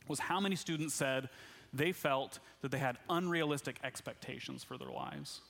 was 0.09 0.19
how 0.19 0.41
many 0.41 0.57
students 0.57 0.95
said 0.95 1.31
they 1.73 1.93
felt 1.93 2.39
that 2.61 2.71
they 2.71 2.79
had 2.79 2.99
unrealistic 3.09 3.77
expectations 3.83 4.63
for 4.63 4.77
their 4.77 4.91
lives. 4.91 5.41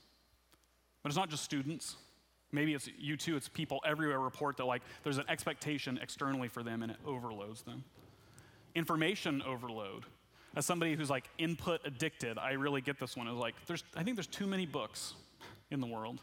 But 1.05 1.11
it's 1.11 1.19
not 1.19 1.29
just 1.29 1.45
students. 1.45 1.97
Maybe 2.51 2.73
it's 2.73 2.89
you 2.99 3.17
too, 3.17 3.37
it's 3.37 3.47
people 3.49 3.81
everywhere 3.87 4.19
report 4.19 4.57
that 4.57 4.65
like 4.65 4.81
there's 5.03 5.19
an 5.19 5.27
expectation 5.29 5.99
externally 6.03 6.49
for 6.49 6.63
them 6.63 6.83
and 6.83 6.91
it 6.91 6.97
overloads 7.07 7.63
them. 7.63 7.85
Information 8.75 9.43
overload. 9.43 10.05
As 10.57 10.65
somebody 10.65 10.95
who's 10.95 11.11
like 11.11 11.29
input 11.37 11.83
addicted, 11.85 12.39
I 12.39 12.53
really 12.53 12.81
get 12.81 12.99
this 12.99 13.17
one. 13.17 13.29
Is 13.29 13.35
like 13.35 13.55
there's 13.67 13.85
I 13.95 14.03
think 14.03 14.17
there's 14.17 14.27
too 14.27 14.47
many 14.47 14.65
books 14.65 15.13
in 15.71 15.81
the 15.81 15.87
world. 15.87 16.21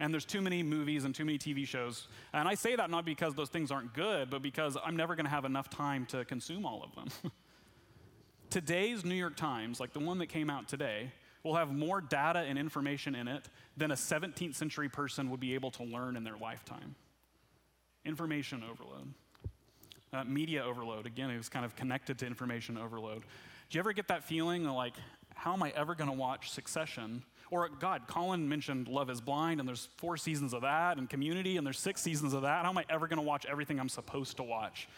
And 0.00 0.12
there's 0.12 0.24
too 0.24 0.40
many 0.40 0.62
movies 0.62 1.04
and 1.04 1.14
too 1.14 1.26
many 1.26 1.38
TV 1.38 1.66
shows. 1.66 2.08
And 2.32 2.48
I 2.48 2.54
say 2.54 2.74
that 2.74 2.90
not 2.90 3.04
because 3.04 3.34
those 3.34 3.50
things 3.50 3.70
aren't 3.70 3.92
good, 3.92 4.30
but 4.30 4.42
because 4.42 4.76
I'm 4.82 4.96
never 4.96 5.14
going 5.14 5.26
to 5.26 5.30
have 5.30 5.44
enough 5.44 5.68
time 5.68 6.06
to 6.06 6.24
consume 6.24 6.64
all 6.64 6.82
of 6.82 6.94
them. 6.94 7.30
Today's 8.50 9.04
New 9.04 9.14
York 9.14 9.36
Times, 9.36 9.78
like 9.78 9.92
the 9.92 10.00
one 10.00 10.18
that 10.18 10.28
came 10.28 10.48
out 10.48 10.68
today, 10.68 11.12
will 11.42 11.54
have 11.54 11.72
more 11.72 12.00
data 12.00 12.40
and 12.40 12.58
information 12.58 13.14
in 13.14 13.28
it 13.28 13.48
than 13.76 13.90
a 13.90 13.94
17th 13.94 14.54
century 14.54 14.88
person 14.88 15.30
would 15.30 15.40
be 15.40 15.54
able 15.54 15.70
to 15.72 15.84
learn 15.84 16.16
in 16.16 16.24
their 16.24 16.36
lifetime. 16.36 16.94
Information 18.04 18.62
overload. 18.62 19.14
Uh, 20.12 20.24
media 20.24 20.64
overload, 20.64 21.06
again, 21.06 21.30
it 21.30 21.36
was 21.36 21.48
kind 21.48 21.64
of 21.64 21.76
connected 21.76 22.18
to 22.18 22.26
information 22.26 22.76
overload. 22.76 23.22
Do 23.22 23.76
you 23.76 23.78
ever 23.78 23.92
get 23.92 24.08
that 24.08 24.24
feeling 24.24 24.64
like, 24.64 24.94
how 25.34 25.52
am 25.52 25.62
I 25.62 25.72
ever 25.76 25.94
going 25.94 26.10
to 26.10 26.16
watch 26.16 26.50
Succession? 26.50 27.22
Or, 27.50 27.68
God, 27.68 28.02
Colin 28.08 28.48
mentioned 28.48 28.88
Love 28.88 29.08
is 29.08 29.20
Blind, 29.20 29.60
and 29.60 29.68
there's 29.68 29.88
four 29.96 30.16
seasons 30.16 30.52
of 30.52 30.62
that, 30.62 30.98
and 30.98 31.08
Community, 31.08 31.56
and 31.56 31.66
there's 31.66 31.78
six 31.78 32.02
seasons 32.02 32.32
of 32.32 32.42
that. 32.42 32.64
How 32.64 32.70
am 32.70 32.78
I 32.78 32.84
ever 32.90 33.06
going 33.06 33.18
to 33.18 33.24
watch 33.24 33.46
everything 33.46 33.78
I'm 33.78 33.88
supposed 33.88 34.36
to 34.38 34.42
watch? 34.42 34.88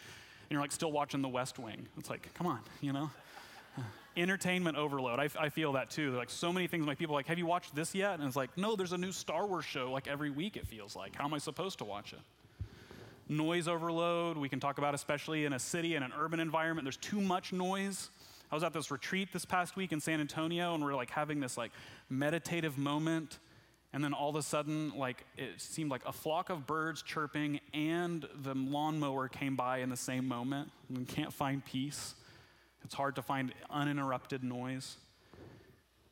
And 0.49 0.51
you're 0.51 0.61
like 0.61 0.71
still 0.71 0.91
watching 0.91 1.21
The 1.21 1.29
West 1.29 1.59
Wing. 1.59 1.87
It's 1.97 2.09
like, 2.09 2.33
come 2.33 2.47
on, 2.47 2.59
you 2.81 2.91
know? 2.91 3.11
Entertainment 4.15 4.77
overload. 4.77 5.19
I, 5.19 5.29
I 5.39 5.49
feel 5.49 5.73
that 5.73 5.89
too. 5.89 6.15
Like 6.15 6.29
so 6.29 6.53
many 6.53 6.67
things, 6.67 6.85
my 6.85 6.95
people 6.95 7.15
like, 7.15 7.27
have 7.27 7.37
you 7.37 7.45
watched 7.45 7.73
this 7.75 7.95
yet? 7.95 8.15
And 8.19 8.23
it's 8.23 8.35
like, 8.35 8.55
no, 8.57 8.75
there's 8.75 8.93
a 8.93 8.97
new 8.97 9.11
Star 9.11 9.45
Wars 9.45 9.65
show 9.65 9.91
like 9.91 10.07
every 10.07 10.29
week, 10.29 10.55
it 10.57 10.67
feels 10.67 10.95
like. 10.95 11.15
How 11.15 11.25
am 11.25 11.33
I 11.33 11.39
supposed 11.39 11.79
to 11.79 11.85
watch 11.85 12.13
it? 12.13 12.19
Noise 13.29 13.67
overload, 13.67 14.37
we 14.37 14.49
can 14.49 14.59
talk 14.59 14.77
about 14.77 14.93
especially 14.93 15.45
in 15.45 15.53
a 15.53 15.59
city 15.59 15.95
and 15.95 16.03
an 16.03 16.11
urban 16.17 16.39
environment. 16.39 16.85
There's 16.85 16.97
too 16.97 17.21
much 17.21 17.53
noise. 17.53 18.09
I 18.51 18.55
was 18.55 18.63
at 18.63 18.73
this 18.73 18.91
retreat 18.91 19.29
this 19.33 19.45
past 19.45 19.75
week 19.75 19.91
in 19.91 19.99
San 19.99 20.19
Antonio, 20.19 20.75
and 20.75 20.83
we 20.83 20.91
are 20.91 20.95
like 20.95 21.09
having 21.09 21.39
this 21.39 21.57
like 21.57 21.71
meditative 22.09 22.77
moment. 22.77 23.39
And 23.93 24.03
then 24.03 24.13
all 24.13 24.29
of 24.29 24.35
a 24.35 24.41
sudden, 24.41 24.91
like 24.95 25.25
it 25.37 25.61
seemed 25.61 25.89
like 25.89 26.01
a 26.05 26.11
flock 26.11 26.49
of 26.49 26.67
birds 26.67 27.01
chirping 27.01 27.59
and 27.73 28.27
the 28.43 28.53
lawnmower 28.53 29.27
came 29.27 29.55
by 29.55 29.79
in 29.79 29.89
the 29.89 29.97
same 29.97 30.27
moment 30.27 30.69
and 30.89 31.07
can't 31.07 31.31
find 31.31 31.63
peace. 31.63 32.15
It's 32.83 32.93
hard 32.93 33.15
to 33.15 33.21
find 33.21 33.53
uninterrupted 33.69 34.43
noise 34.43 34.97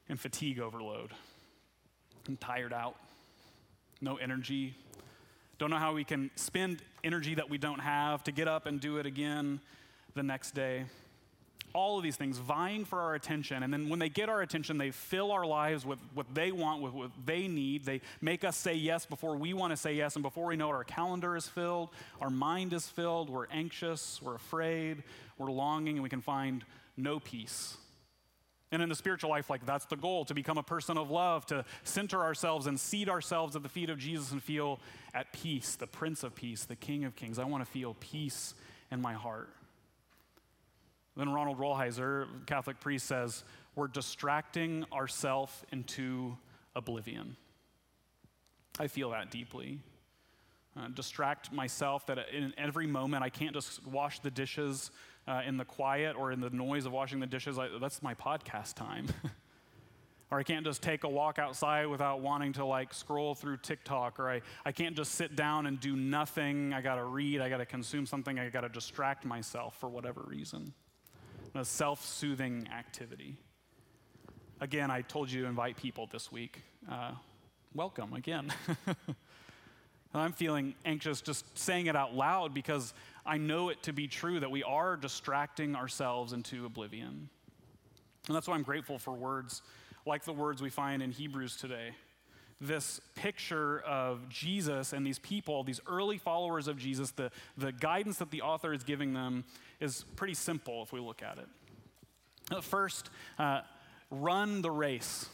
and 0.10 0.20
fatigue 0.20 0.60
overload. 0.60 1.12
I'm 2.28 2.38
tired 2.38 2.74
out, 2.74 2.96
no 4.00 4.18
energy. 4.18 4.76
Don't 5.58 5.70
know 5.70 5.78
how 5.78 5.94
we 5.94 6.04
can 6.04 6.32
spend 6.36 6.82
energy 7.04 7.36
that 7.36 7.50
we 7.50 7.58
don't 7.58 7.80
have 7.80 8.24
to 8.26 8.32
get 8.32 8.48
up 8.48 8.66
and 8.66 8.80
do 8.80 8.98
it 8.98 9.06
again 9.06 9.60
the 10.16 10.24
next 10.24 10.52
day. 10.52 10.86
All 11.74 11.98
of 11.98 12.04
these 12.04 12.16
things 12.16 12.38
vying 12.38 12.86
for 12.86 13.00
our 13.00 13.16
attention. 13.16 13.64
And 13.64 13.72
then 13.74 13.90
when 13.90 14.00
they 14.00 14.10
get 14.10 14.30
our 14.30 14.42
attention, 14.42 14.78
they 14.78 14.92
fill 14.92 15.32
our 15.32 15.46
lives 15.46 15.86
with 15.86 16.00
what 16.14 16.28
they 16.34 16.52
want, 16.52 16.82
with 16.82 16.94
what 16.94 17.12
they 17.26 17.48
need. 17.48 17.86
They 17.86 18.02
make 18.20 18.44
us 18.44 18.58
say 18.58 18.74
yes 18.74 19.06
before 19.06 19.36
we 19.36 19.54
want 19.54 19.72
to 19.72 19.78
say 19.78 19.94
yes. 19.94 20.16
And 20.16 20.24
before 20.24 20.48
we 20.48 20.56
know 20.56 20.70
it, 20.70 20.74
our 20.74 20.84
calendar 20.84 21.36
is 21.36 21.48
filled, 21.48 21.90
our 22.20 22.30
mind 22.30 22.74
is 22.74 22.88
filled, 22.88 23.30
we're 23.30 23.48
anxious, 23.52 24.22
we're 24.22 24.36
afraid, 24.36 25.04
we're 25.38 25.52
longing, 25.52 25.96
and 25.96 26.04
we 26.04 26.10
can 26.10 26.22
find 26.22 26.66
no 26.98 27.20
peace. 27.20 27.78
And 28.74 28.82
in 28.82 28.88
the 28.88 28.96
spiritual 28.96 29.30
life, 29.30 29.50
like 29.50 29.66
that's 29.66 29.86
the 29.86 29.98
goal 29.98 30.24
to 30.26 30.34
become 30.34 30.58
a 30.58 30.64
person 30.64 30.98
of 30.98 31.12
love, 31.12 31.46
to 31.48 31.66
center 31.84 32.22
ourselves 32.22 32.68
and 32.68 32.80
seat 32.80 33.10
ourselves 33.10 33.56
at 33.56 33.64
the 33.64 33.70
feet 33.70 33.90
of 33.90 33.98
Jesus 33.98 34.32
and 34.32 34.42
feel 34.42 34.80
at 35.14 35.34
peace, 35.34 35.76
the 35.76 35.88
Prince 35.88 36.24
of 36.24 36.36
Peace, 36.36 36.64
the 36.64 36.78
King 36.78 37.04
of 37.04 37.16
Kings. 37.16 37.38
I 37.38 37.44
want 37.44 37.66
to 37.66 37.70
feel 37.70 37.98
peace 38.00 38.54
in 38.90 39.02
my 39.02 39.14
heart. 39.14 39.50
Then 41.16 41.34
Ronald 41.34 41.60
Rolheiser, 41.60 42.28
Catholic 42.46 42.80
priest, 42.80 43.06
says, 43.06 43.44
We're 43.76 43.88
distracting 43.88 44.86
ourselves 44.94 45.54
into 45.72 46.38
oblivion. 46.76 47.36
I 48.80 48.88
feel 48.88 49.10
that 49.12 49.32
deeply 49.32 49.80
uh, 50.78 50.88
distract 50.94 51.52
myself 51.52 52.06
that 52.08 52.18
in 52.34 52.54
every 52.58 52.88
moment 52.88 53.24
I 53.24 53.30
can't 53.30 53.54
just 53.54 53.86
wash 53.86 54.20
the 54.20 54.32
dishes 54.32 54.92
uh, 55.28 55.42
in 55.46 55.58
the 55.58 55.66
quiet 55.66 56.16
or 56.16 56.32
in 56.32 56.40
the 56.40 56.50
noise 56.50 56.86
of 56.86 56.94
washing 56.94 57.20
the 57.20 57.28
dishes. 57.28 57.60
I, 57.60 57.68
that's 57.80 58.02
my 58.02 58.14
podcast 58.14 58.76
time. 58.76 59.08
or 60.32 60.40
I 60.40 60.44
can't 60.44 60.66
just 60.66 60.82
take 60.82 61.04
a 61.04 61.10
walk 61.10 61.40
outside 61.40 61.88
without 61.88 62.22
wanting 62.22 62.54
to 62.54 62.66
like 62.66 62.94
scroll 62.94 63.36
through 63.36 63.58
TikTok, 63.58 64.20
or 64.20 64.30
I, 64.30 64.42
I 64.66 64.72
can't 64.72 64.96
just 64.96 65.16
sit 65.16 65.36
down 65.36 65.66
and 65.66 65.80
do 65.80 65.96
nothing. 65.96 66.74
I 66.74 66.82
gotta 66.82 67.04
read, 67.04 67.42
I 67.42 67.50
gotta 67.50 67.66
consume 67.66 68.06
something, 68.06 68.40
I 68.40 68.50
gotta 68.50 68.70
distract 68.70 69.26
myself 69.26 69.78
for 69.80 69.90
whatever 69.90 70.24
reason. 70.26 70.74
A 71.54 71.66
self 71.66 72.06
soothing 72.06 72.70
activity. 72.74 73.36
Again, 74.62 74.90
I 74.90 75.02
told 75.02 75.30
you 75.30 75.42
to 75.42 75.48
invite 75.48 75.76
people 75.76 76.08
this 76.10 76.32
week. 76.32 76.62
Uh, 76.90 77.12
welcome 77.74 78.14
again. 78.14 78.54
I'm 80.14 80.32
feeling 80.32 80.76
anxious 80.86 81.20
just 81.20 81.46
saying 81.58 81.88
it 81.88 81.96
out 81.96 82.16
loud 82.16 82.54
because 82.54 82.94
I 83.26 83.38
know 83.38 83.68
it 83.68 83.84
to 83.84 83.92
be 83.92 84.08
true 84.08 84.40
that 84.40 84.50
we 84.50 84.64
are 84.64 84.96
distracting 84.96 85.76
ourselves 85.76 86.32
into 86.32 86.66
oblivion. 86.66 87.30
And 88.28 88.36
that's 88.36 88.48
why 88.48 88.56
I'm 88.56 88.64
grateful 88.64 88.98
for 88.98 89.12
words 89.12 89.62
like 90.06 90.24
the 90.24 90.34
words 90.34 90.62
we 90.62 90.70
find 90.70 91.04
in 91.04 91.12
Hebrews 91.12 91.58
today. 91.58 91.92
This 92.62 93.02
picture 93.16 93.80
of 93.80 94.30
Jesus 94.30 94.94
and 94.94 95.06
these 95.06 95.18
people, 95.20 95.64
these 95.64 95.82
early 95.88 96.20
followers 96.20 96.68
of 96.68 96.78
Jesus, 96.78 97.12
the, 97.12 97.32
the 97.58 97.72
guidance 97.72 98.20
that 98.20 98.30
the 98.30 98.44
author 98.44 98.72
is 98.72 98.84
giving 98.84 99.14
them 99.14 99.44
is 99.80 100.06
pretty 100.16 100.36
simple 100.36 100.84
if 100.84 100.94
we 100.94 101.00
look 101.00 101.24
at 101.24 101.40
it. 101.40 102.64
First, 102.64 103.10
uh, 103.40 103.62
run 104.12 104.62
the 104.62 104.70
race 104.70 105.28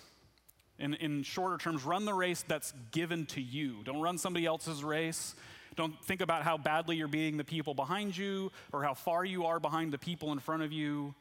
in, 0.80 0.94
in 0.96 1.24
shorter 1.24 1.58
terms, 1.58 1.84
run 1.84 2.06
the 2.06 2.14
race 2.14 2.44
that's 2.48 2.74
given 2.92 3.26
to 3.28 3.42
you. 3.42 3.84
Don't 3.84 4.00
run 4.00 4.18
somebody 4.18 4.46
else's 4.46 4.84
race. 4.84 5.36
Don't 5.76 6.00
think 6.06 6.22
about 6.22 6.44
how 6.44 6.58
badly 6.58 6.96
you're 6.96 7.08
beating 7.08 7.38
the 7.38 7.44
people 7.44 7.74
behind 7.74 8.16
you 8.16 8.52
or 8.72 8.84
how 8.84 8.94
far 8.94 9.26
you 9.26 9.46
are 9.46 9.60
behind 9.60 9.92
the 9.92 9.98
people 9.98 10.32
in 10.32 10.40
front 10.40 10.64
of 10.64 10.72
you. 10.72 11.14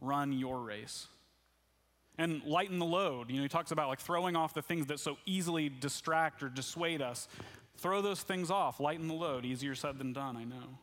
Run 0.00 0.32
your 0.32 0.60
race. 0.60 1.06
And 2.18 2.42
lighten 2.44 2.80
the 2.80 2.84
load. 2.84 3.30
You 3.30 3.36
know, 3.36 3.42
he 3.42 3.48
talks 3.48 3.70
about 3.70 3.88
like 3.88 4.00
throwing 4.00 4.34
off 4.34 4.52
the 4.52 4.62
things 4.62 4.86
that 4.86 4.98
so 4.98 5.16
easily 5.24 5.68
distract 5.68 6.42
or 6.42 6.48
dissuade 6.48 7.00
us. 7.00 7.28
Throw 7.76 8.02
those 8.02 8.22
things 8.22 8.50
off. 8.50 8.80
Lighten 8.80 9.06
the 9.06 9.14
load. 9.14 9.44
Easier 9.44 9.76
said 9.76 9.98
than 9.98 10.12
done, 10.12 10.36
I 10.36 10.42
know. 10.44 10.78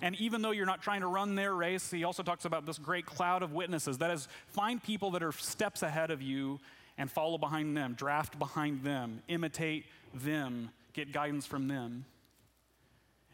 And 0.00 0.14
even 0.20 0.42
though 0.42 0.52
you're 0.52 0.66
not 0.66 0.80
trying 0.80 1.00
to 1.00 1.08
run 1.08 1.34
their 1.34 1.54
race, 1.54 1.90
he 1.90 2.04
also 2.04 2.22
talks 2.22 2.44
about 2.44 2.66
this 2.66 2.78
great 2.78 3.04
cloud 3.04 3.42
of 3.42 3.52
witnesses. 3.52 3.98
That 3.98 4.12
is, 4.12 4.28
find 4.48 4.82
people 4.82 5.10
that 5.12 5.22
are 5.22 5.32
steps 5.32 5.82
ahead 5.82 6.10
of 6.10 6.22
you 6.22 6.60
and 6.96 7.10
follow 7.10 7.38
behind 7.38 7.76
them, 7.76 7.94
draft 7.94 8.38
behind 8.38 8.84
them, 8.84 9.22
imitate 9.28 9.86
them, 10.14 10.70
get 10.92 11.12
guidance 11.12 11.46
from 11.46 11.68
them. 11.68 12.04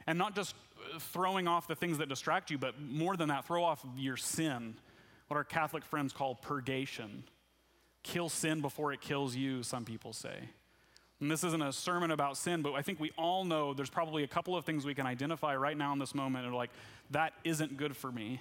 And 0.06 0.18
not 0.18 0.34
just 0.34 0.54
throwing 0.98 1.48
off 1.48 1.66
the 1.66 1.74
things 1.74 1.98
that 1.98 2.08
distract 2.08 2.50
you, 2.50 2.58
but 2.58 2.80
more 2.80 3.16
than 3.16 3.28
that, 3.28 3.46
throw 3.46 3.64
off 3.64 3.84
your 3.96 4.16
sin, 4.16 4.74
what 5.28 5.36
our 5.36 5.44
Catholic 5.44 5.84
friends 5.84 6.12
call 6.12 6.34
purgation. 6.34 7.24
Kill 8.02 8.28
sin 8.28 8.60
before 8.60 8.92
it 8.92 9.00
kills 9.00 9.34
you, 9.34 9.62
some 9.62 9.84
people 9.84 10.12
say. 10.12 10.50
And 11.20 11.30
this 11.30 11.44
isn't 11.44 11.62
a 11.62 11.72
sermon 11.72 12.10
about 12.10 12.36
sin, 12.36 12.60
but 12.60 12.74
I 12.74 12.82
think 12.82 13.00
we 13.00 13.10
all 13.16 13.44
know 13.44 13.72
there's 13.72 13.90
probably 13.90 14.24
a 14.24 14.28
couple 14.28 14.56
of 14.56 14.64
things 14.64 14.84
we 14.84 14.94
can 14.94 15.06
identify 15.06 15.56
right 15.56 15.76
now 15.76 15.92
in 15.92 15.98
this 15.98 16.14
moment 16.14 16.44
and 16.44 16.54
like, 16.54 16.70
that 17.10 17.32
isn't 17.44 17.76
good 17.76 17.96
for 17.96 18.12
me. 18.12 18.40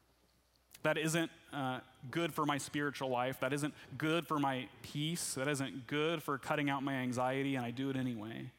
that 0.82 0.98
isn't 0.98 1.30
uh, 1.52 1.80
good 2.10 2.34
for 2.34 2.44
my 2.44 2.58
spiritual 2.58 3.08
life. 3.08 3.38
That 3.40 3.52
isn't 3.52 3.74
good 3.98 4.26
for 4.26 4.38
my 4.38 4.66
peace. 4.82 5.34
That 5.34 5.48
isn't 5.48 5.86
good 5.86 6.22
for 6.22 6.38
cutting 6.38 6.70
out 6.70 6.82
my 6.82 6.94
anxiety, 6.94 7.56
and 7.56 7.64
I 7.64 7.70
do 7.70 7.90
it 7.90 7.96
anyway. 7.96 8.50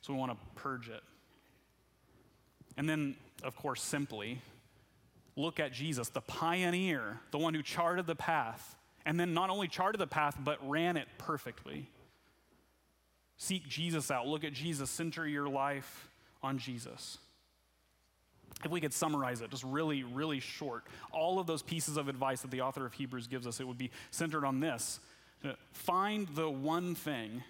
So 0.00 0.12
we 0.12 0.18
want 0.18 0.32
to 0.32 0.38
purge 0.54 0.88
it. 0.88 1.02
And 2.76 2.88
then, 2.88 3.16
of 3.42 3.56
course, 3.56 3.82
simply 3.82 4.40
look 5.36 5.60
at 5.60 5.72
Jesus, 5.72 6.08
the 6.08 6.20
pioneer, 6.20 7.20
the 7.30 7.38
one 7.38 7.54
who 7.54 7.62
charted 7.62 8.06
the 8.06 8.16
path, 8.16 8.76
and 9.04 9.20
then 9.20 9.34
not 9.34 9.50
only 9.50 9.68
charted 9.68 10.00
the 10.00 10.06
path, 10.06 10.36
but 10.42 10.58
ran 10.68 10.96
it 10.96 11.06
perfectly. 11.18 11.88
Seek 13.36 13.68
Jesus 13.68 14.10
out. 14.10 14.26
Look 14.26 14.44
at 14.44 14.52
Jesus. 14.52 14.90
Center 14.90 15.26
your 15.26 15.48
life 15.48 16.08
on 16.42 16.58
Jesus. 16.58 17.18
If 18.64 18.70
we 18.70 18.80
could 18.80 18.94
summarize 18.94 19.42
it 19.42 19.50
just 19.50 19.64
really, 19.64 20.02
really 20.02 20.40
short, 20.40 20.84
all 21.12 21.38
of 21.38 21.46
those 21.46 21.62
pieces 21.62 21.98
of 21.98 22.08
advice 22.08 22.40
that 22.40 22.50
the 22.50 22.62
author 22.62 22.86
of 22.86 22.94
Hebrews 22.94 23.26
gives 23.26 23.46
us, 23.46 23.60
it 23.60 23.68
would 23.68 23.78
be 23.78 23.90
centered 24.10 24.44
on 24.44 24.60
this 24.60 25.00
find 25.72 26.26
the 26.28 26.48
one 26.48 26.94
thing 26.94 27.42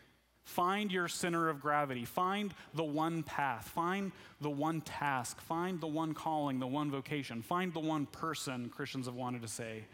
Find 0.46 0.92
your 0.92 1.08
center 1.08 1.48
of 1.48 1.60
gravity. 1.60 2.04
Find 2.04 2.54
the 2.72 2.84
one 2.84 3.24
path. 3.24 3.68
Find 3.68 4.12
the 4.40 4.48
one 4.48 4.80
task. 4.80 5.40
Find 5.40 5.80
the 5.80 5.88
one 5.88 6.14
calling, 6.14 6.60
the 6.60 6.68
one 6.68 6.88
vocation. 6.88 7.42
Find 7.42 7.74
the 7.74 7.80
one 7.80 8.06
person, 8.06 8.68
Christians 8.68 9.06
have 9.06 9.16
wanted 9.16 9.42
to 9.42 9.48
say, 9.48 9.84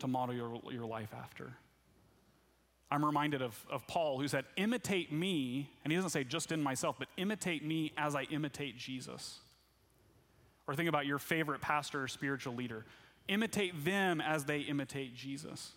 to 0.00 0.08
model 0.08 0.34
your, 0.34 0.60
your 0.72 0.86
life 0.86 1.14
after. 1.16 1.52
I'm 2.90 3.04
reminded 3.04 3.42
of, 3.42 3.58
of 3.70 3.86
Paul, 3.86 4.18
who 4.18 4.26
said, 4.26 4.44
Imitate 4.56 5.12
me, 5.12 5.70
and 5.84 5.92
he 5.92 5.96
doesn't 5.96 6.10
say 6.10 6.24
just 6.24 6.50
in 6.50 6.60
myself, 6.60 6.96
but 6.98 7.06
imitate 7.16 7.64
me 7.64 7.92
as 7.96 8.16
I 8.16 8.24
imitate 8.24 8.76
Jesus. 8.76 9.38
Or 10.66 10.74
think 10.74 10.88
about 10.88 11.06
your 11.06 11.18
favorite 11.18 11.60
pastor 11.60 12.02
or 12.02 12.08
spiritual 12.08 12.56
leader. 12.56 12.84
Imitate 13.28 13.84
them 13.84 14.20
as 14.20 14.46
they 14.46 14.58
imitate 14.58 15.14
Jesus. 15.14 15.70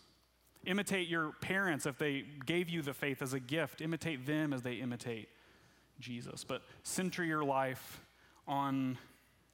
Imitate 0.65 1.07
your 1.07 1.31
parents 1.41 1.85
if 1.85 1.97
they 1.97 2.23
gave 2.45 2.69
you 2.69 2.81
the 2.81 2.93
faith 2.93 3.21
as 3.21 3.33
a 3.33 3.39
gift. 3.39 3.81
Imitate 3.81 4.25
them 4.25 4.53
as 4.53 4.61
they 4.61 4.75
imitate 4.75 5.29
Jesus. 5.99 6.43
But 6.43 6.61
center 6.83 7.23
your 7.23 7.43
life 7.43 8.01
on 8.47 8.97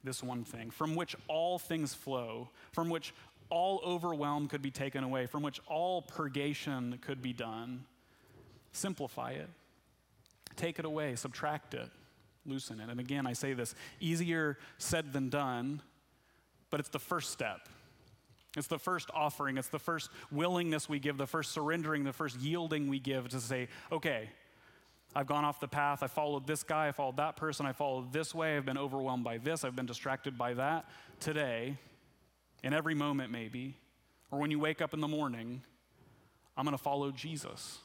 this 0.04 0.22
one 0.22 0.44
thing 0.44 0.70
from 0.70 0.94
which 0.94 1.14
all 1.28 1.58
things 1.58 1.94
flow, 1.94 2.48
from 2.72 2.90
which 2.90 3.14
all 3.50 3.80
overwhelm 3.84 4.48
could 4.48 4.62
be 4.62 4.70
taken 4.70 5.04
away, 5.04 5.26
from 5.26 5.42
which 5.42 5.60
all 5.66 6.02
purgation 6.02 6.98
could 7.02 7.22
be 7.22 7.32
done. 7.32 7.84
Simplify 8.72 9.32
it, 9.32 9.50
take 10.56 10.78
it 10.78 10.84
away, 10.84 11.14
subtract 11.14 11.74
it, 11.74 11.90
loosen 12.46 12.80
it. 12.80 12.88
And 12.88 12.98
again, 12.98 13.26
I 13.26 13.34
say 13.34 13.52
this 13.52 13.74
easier 14.00 14.58
said 14.78 15.12
than 15.12 15.28
done, 15.28 15.82
but 16.70 16.80
it's 16.80 16.88
the 16.88 16.98
first 16.98 17.30
step. 17.30 17.68
It's 18.56 18.66
the 18.66 18.78
first 18.78 19.10
offering, 19.14 19.56
it's 19.56 19.68
the 19.68 19.78
first 19.78 20.10
willingness 20.30 20.88
we 20.88 20.98
give, 20.98 21.16
the 21.16 21.26
first 21.26 21.52
surrendering, 21.52 22.04
the 22.04 22.12
first 22.12 22.38
yielding 22.40 22.88
we 22.88 22.98
give 22.98 23.28
to 23.30 23.40
say, 23.40 23.68
okay, 23.90 24.28
I've 25.14 25.26
gone 25.26 25.44
off 25.44 25.60
the 25.60 25.68
path. 25.68 26.02
I 26.02 26.06
followed 26.06 26.46
this 26.46 26.62
guy. 26.62 26.88
I 26.88 26.92
followed 26.92 27.18
that 27.18 27.36
person. 27.36 27.66
I 27.66 27.72
followed 27.72 28.12
this 28.12 28.34
way. 28.34 28.56
I've 28.56 28.64
been 28.64 28.78
overwhelmed 28.78 29.24
by 29.24 29.38
this. 29.38 29.64
I've 29.64 29.76
been 29.76 29.86
distracted 29.86 30.38
by 30.38 30.54
that. 30.54 30.88
Today, 31.20 31.76
in 32.62 32.72
every 32.72 32.94
moment, 32.94 33.30
maybe, 33.30 33.76
or 34.30 34.38
when 34.38 34.50
you 34.50 34.58
wake 34.58 34.80
up 34.80 34.94
in 34.94 35.00
the 35.00 35.08
morning, 35.08 35.62
I'm 36.56 36.64
going 36.64 36.76
to 36.76 36.82
follow 36.82 37.10
Jesus. 37.10 37.78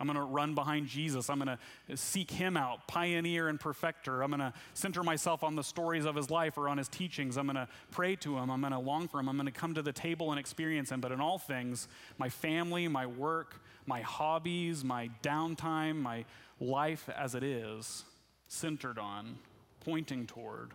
I'm 0.00 0.08
going 0.08 0.18
to 0.18 0.24
run 0.24 0.54
behind 0.56 0.88
Jesus. 0.88 1.30
I'm 1.30 1.38
going 1.38 1.56
to 1.56 1.96
seek 1.96 2.30
him 2.30 2.56
out, 2.56 2.88
pioneer 2.88 3.48
and 3.48 3.60
perfecter. 3.60 4.22
I'm 4.22 4.30
going 4.30 4.40
to 4.40 4.52
center 4.72 5.04
myself 5.04 5.44
on 5.44 5.54
the 5.54 5.62
stories 5.62 6.04
of 6.04 6.16
his 6.16 6.30
life 6.30 6.58
or 6.58 6.68
on 6.68 6.78
his 6.78 6.88
teachings. 6.88 7.36
I'm 7.36 7.46
going 7.46 7.54
to 7.56 7.68
pray 7.92 8.16
to 8.16 8.36
him. 8.36 8.50
I'm 8.50 8.60
going 8.60 8.72
to 8.72 8.78
long 8.80 9.06
for 9.06 9.20
him. 9.20 9.28
I'm 9.28 9.36
going 9.36 9.46
to 9.46 9.52
come 9.52 9.72
to 9.74 9.82
the 9.82 9.92
table 9.92 10.32
and 10.32 10.40
experience 10.40 10.90
him. 10.90 11.00
But 11.00 11.12
in 11.12 11.20
all 11.20 11.38
things, 11.38 11.86
my 12.18 12.28
family, 12.28 12.88
my 12.88 13.06
work, 13.06 13.60
my 13.86 14.00
hobbies, 14.00 14.82
my 14.82 15.10
downtime, 15.22 15.96
my 15.96 16.24
life 16.58 17.08
as 17.16 17.36
it 17.36 17.44
is, 17.44 18.04
centered 18.48 18.98
on, 18.98 19.38
pointing 19.80 20.26
toward, 20.26 20.72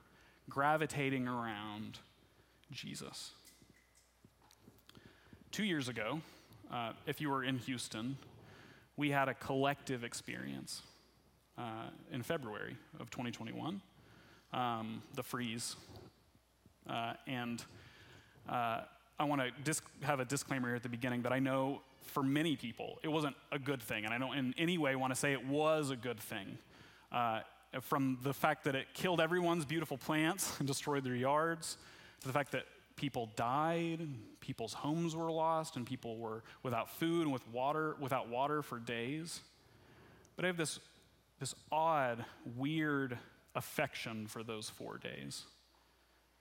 gravitating 0.49 1.27
around 1.27 1.99
Jesus. 2.71 3.31
Two 5.51 5.63
years 5.65 5.89
ago, 5.89 6.21
uh, 6.71 6.93
if 7.05 7.19
you 7.19 7.29
were 7.29 7.43
in 7.43 7.57
Houston, 7.57 8.17
we 8.99 9.09
had 9.11 9.29
a 9.29 9.33
collective 9.33 10.03
experience 10.03 10.81
uh, 11.57 11.87
in 12.11 12.21
February 12.21 12.75
of 12.99 13.09
2021, 13.09 13.81
um, 14.51 15.01
the 15.15 15.23
freeze. 15.23 15.77
Uh, 16.87 17.13
and 17.25 17.63
uh, 18.49 18.81
I 19.17 19.23
want 19.23 19.41
to 19.41 19.51
disc- 19.63 19.85
have 20.01 20.19
a 20.19 20.25
disclaimer 20.25 20.67
here 20.67 20.75
at 20.75 20.83
the 20.83 20.89
beginning 20.89 21.21
that 21.21 21.31
I 21.31 21.39
know 21.39 21.81
for 22.01 22.23
many 22.23 22.57
people 22.57 22.99
it 23.01 23.07
wasn't 23.07 23.37
a 23.53 23.59
good 23.59 23.81
thing, 23.81 24.03
and 24.03 24.13
I 24.13 24.17
don't 24.17 24.35
in 24.35 24.53
any 24.57 24.77
way 24.77 24.97
want 24.97 25.13
to 25.13 25.19
say 25.19 25.31
it 25.31 25.47
was 25.47 25.91
a 25.91 25.95
good 25.95 26.19
thing. 26.19 26.57
Uh, 27.09 27.39
from 27.79 28.17
the 28.23 28.33
fact 28.33 28.65
that 28.65 28.75
it 28.75 28.87
killed 28.93 29.21
everyone's 29.21 29.63
beautiful 29.63 29.97
plants 29.97 30.55
and 30.59 30.67
destroyed 30.67 31.05
their 31.05 31.15
yards, 31.15 31.77
to 32.19 32.27
the 32.27 32.33
fact 32.33 32.51
that 32.51 32.65
people 32.99 33.31
died, 33.37 34.01
people's 34.41 34.73
homes 34.73 35.15
were 35.15 35.31
lost, 35.31 35.77
and 35.77 35.85
people 35.85 36.17
were 36.17 36.43
without 36.63 36.89
food 36.89 37.21
and 37.21 37.31
with 37.31 37.47
water, 37.47 37.95
without 37.97 38.27
water 38.27 38.61
for 38.61 38.77
days. 38.77 39.39
But 40.35 40.43
I 40.43 40.47
have 40.49 40.57
this, 40.57 40.79
this 41.39 41.55
odd, 41.71 42.25
weird 42.57 43.17
affection 43.55 44.27
for 44.27 44.43
those 44.43 44.69
four 44.69 44.97
days. 44.97 45.43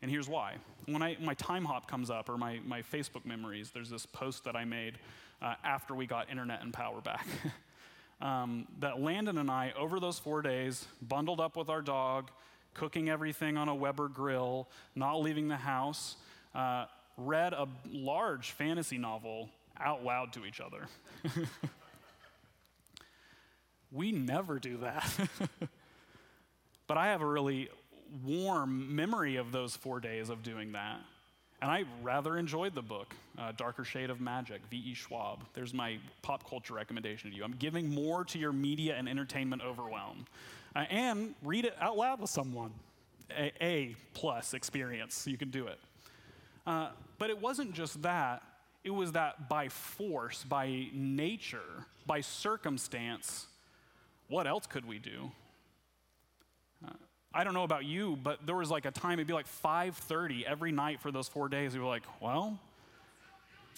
And 0.02 0.10
here's 0.10 0.28
why. 0.28 0.56
When 0.86 1.00
I, 1.00 1.16
my 1.20 1.34
time 1.34 1.64
hop 1.64 1.88
comes 1.88 2.10
up, 2.10 2.28
or 2.28 2.36
my, 2.36 2.58
my 2.66 2.82
Facebook 2.82 3.24
memories, 3.24 3.70
there's 3.72 3.90
this 3.90 4.04
post 4.04 4.42
that 4.42 4.56
I 4.56 4.64
made 4.64 4.98
uh, 5.40 5.54
after 5.62 5.94
we 5.94 6.06
got 6.08 6.28
internet 6.28 6.60
and 6.62 6.72
power 6.72 7.00
back. 7.00 7.26
um, 8.20 8.66
that 8.80 9.00
Landon 9.00 9.38
and 9.38 9.48
I, 9.48 9.72
over 9.78 10.00
those 10.00 10.18
four 10.18 10.42
days, 10.42 10.88
bundled 11.00 11.38
up 11.38 11.56
with 11.56 11.68
our 11.68 11.82
dog, 11.82 12.32
cooking 12.74 13.08
everything 13.08 13.56
on 13.56 13.68
a 13.68 13.74
Weber 13.76 14.08
grill, 14.08 14.68
not 14.96 15.20
leaving 15.20 15.46
the 15.46 15.56
house, 15.56 16.16
uh, 16.54 16.86
read 17.16 17.52
a 17.52 17.66
large 17.90 18.52
fantasy 18.52 18.98
novel 18.98 19.48
out 19.80 20.04
loud 20.04 20.32
to 20.34 20.44
each 20.44 20.60
other. 20.60 20.86
we 23.92 24.12
never 24.12 24.58
do 24.58 24.78
that. 24.78 25.08
but 26.86 26.96
I 26.96 27.08
have 27.08 27.20
a 27.20 27.26
really 27.26 27.68
warm 28.24 28.94
memory 28.94 29.36
of 29.36 29.52
those 29.52 29.76
four 29.76 30.00
days 30.00 30.30
of 30.30 30.42
doing 30.42 30.72
that. 30.72 31.00
And 31.60 31.70
I 31.70 31.84
rather 32.02 32.36
enjoyed 32.36 32.74
the 32.74 32.82
book, 32.82 33.14
uh, 33.36 33.52
Darker 33.56 33.82
Shade 33.82 34.10
of 34.10 34.20
Magic, 34.20 34.60
V.E. 34.70 34.94
Schwab. 34.94 35.40
There's 35.54 35.74
my 35.74 35.98
pop 36.22 36.48
culture 36.48 36.74
recommendation 36.74 37.30
to 37.30 37.36
you. 37.36 37.42
I'm 37.42 37.56
giving 37.58 37.92
more 37.92 38.24
to 38.26 38.38
your 38.38 38.52
media 38.52 38.94
and 38.96 39.08
entertainment 39.08 39.62
overwhelm. 39.62 40.26
Uh, 40.76 40.84
and 40.90 41.34
read 41.42 41.64
it 41.64 41.74
out 41.80 41.96
loud 41.96 42.20
with 42.20 42.30
someone. 42.30 42.70
A, 43.36 43.52
a 43.60 43.96
plus 44.14 44.54
experience. 44.54 45.26
You 45.26 45.36
can 45.36 45.50
do 45.50 45.66
it. 45.66 45.78
Uh, 46.68 46.90
but 47.16 47.30
it 47.30 47.40
wasn't 47.40 47.72
just 47.72 48.02
that, 48.02 48.42
it 48.84 48.90
was 48.90 49.12
that 49.12 49.48
by 49.48 49.70
force, 49.70 50.44
by 50.44 50.88
nature, 50.92 51.86
by 52.06 52.20
circumstance, 52.20 53.46
what 54.28 54.46
else 54.46 54.66
could 54.66 54.84
we 54.84 54.98
do? 54.98 55.30
Uh, 56.86 56.90
I 57.32 57.42
don't 57.42 57.54
know 57.54 57.62
about 57.62 57.86
you, 57.86 58.18
but 58.22 58.44
there 58.44 58.54
was 58.54 58.70
like 58.70 58.84
a 58.84 58.90
time 58.90 59.14
it'd 59.14 59.26
be 59.26 59.32
like 59.32 59.46
5:30 59.46 60.44
every 60.44 60.70
night 60.70 61.00
for 61.00 61.10
those 61.10 61.26
4 61.26 61.48
days. 61.48 61.72
We 61.72 61.80
were 61.80 61.86
like, 61.86 62.04
"Well, 62.20 62.60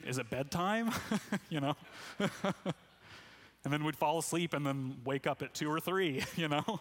is 0.05 0.19
it 0.19 0.29
bedtime?" 0.29 0.91
you 1.49 1.61
know. 1.61 1.77
and 2.19 3.73
then 3.73 3.85
we'd 3.85 3.97
fall 3.97 4.19
asleep 4.19 4.53
and 4.53 4.67
then 4.67 4.97
wake 5.05 5.29
up 5.29 5.43
at 5.43 5.55
2 5.55 5.71
or 5.71 5.79
3, 5.79 6.25
you 6.37 6.49
know. 6.49 6.81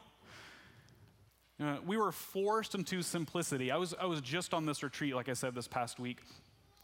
Uh, 1.61 1.77
we 1.85 1.97
were 1.97 2.11
forced 2.11 2.73
into 2.73 3.01
simplicity. 3.01 3.69
I 3.69 3.77
was, 3.77 3.93
I 3.99 4.05
was 4.05 4.21
just 4.21 4.53
on 4.53 4.65
this 4.65 4.81
retreat, 4.81 5.13
like 5.13 5.27
I 5.27 5.33
said, 5.33 5.53
this 5.53 5.67
past 5.67 5.99
week. 5.99 6.19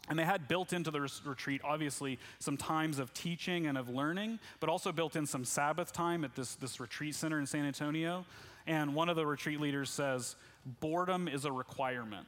And 0.08 0.18
they 0.18 0.24
had 0.24 0.46
built 0.46 0.72
into 0.72 0.90
the 0.90 1.00
retreat, 1.24 1.62
obviously, 1.64 2.18
some 2.38 2.56
times 2.56 2.98
of 2.98 3.12
teaching 3.12 3.66
and 3.66 3.76
of 3.76 3.88
learning, 3.88 4.38
but 4.60 4.68
also 4.68 4.92
built 4.92 5.16
in 5.16 5.26
some 5.26 5.44
Sabbath 5.44 5.92
time 5.92 6.24
at 6.24 6.36
this, 6.36 6.54
this 6.56 6.78
retreat 6.78 7.14
center 7.14 7.40
in 7.40 7.46
San 7.46 7.64
Antonio. 7.64 8.24
And 8.66 8.94
one 8.94 9.08
of 9.08 9.16
the 9.16 9.26
retreat 9.26 9.60
leaders 9.60 9.90
says, 9.90 10.36
boredom 10.80 11.26
is 11.26 11.44
a 11.44 11.50
requirement. 11.50 12.26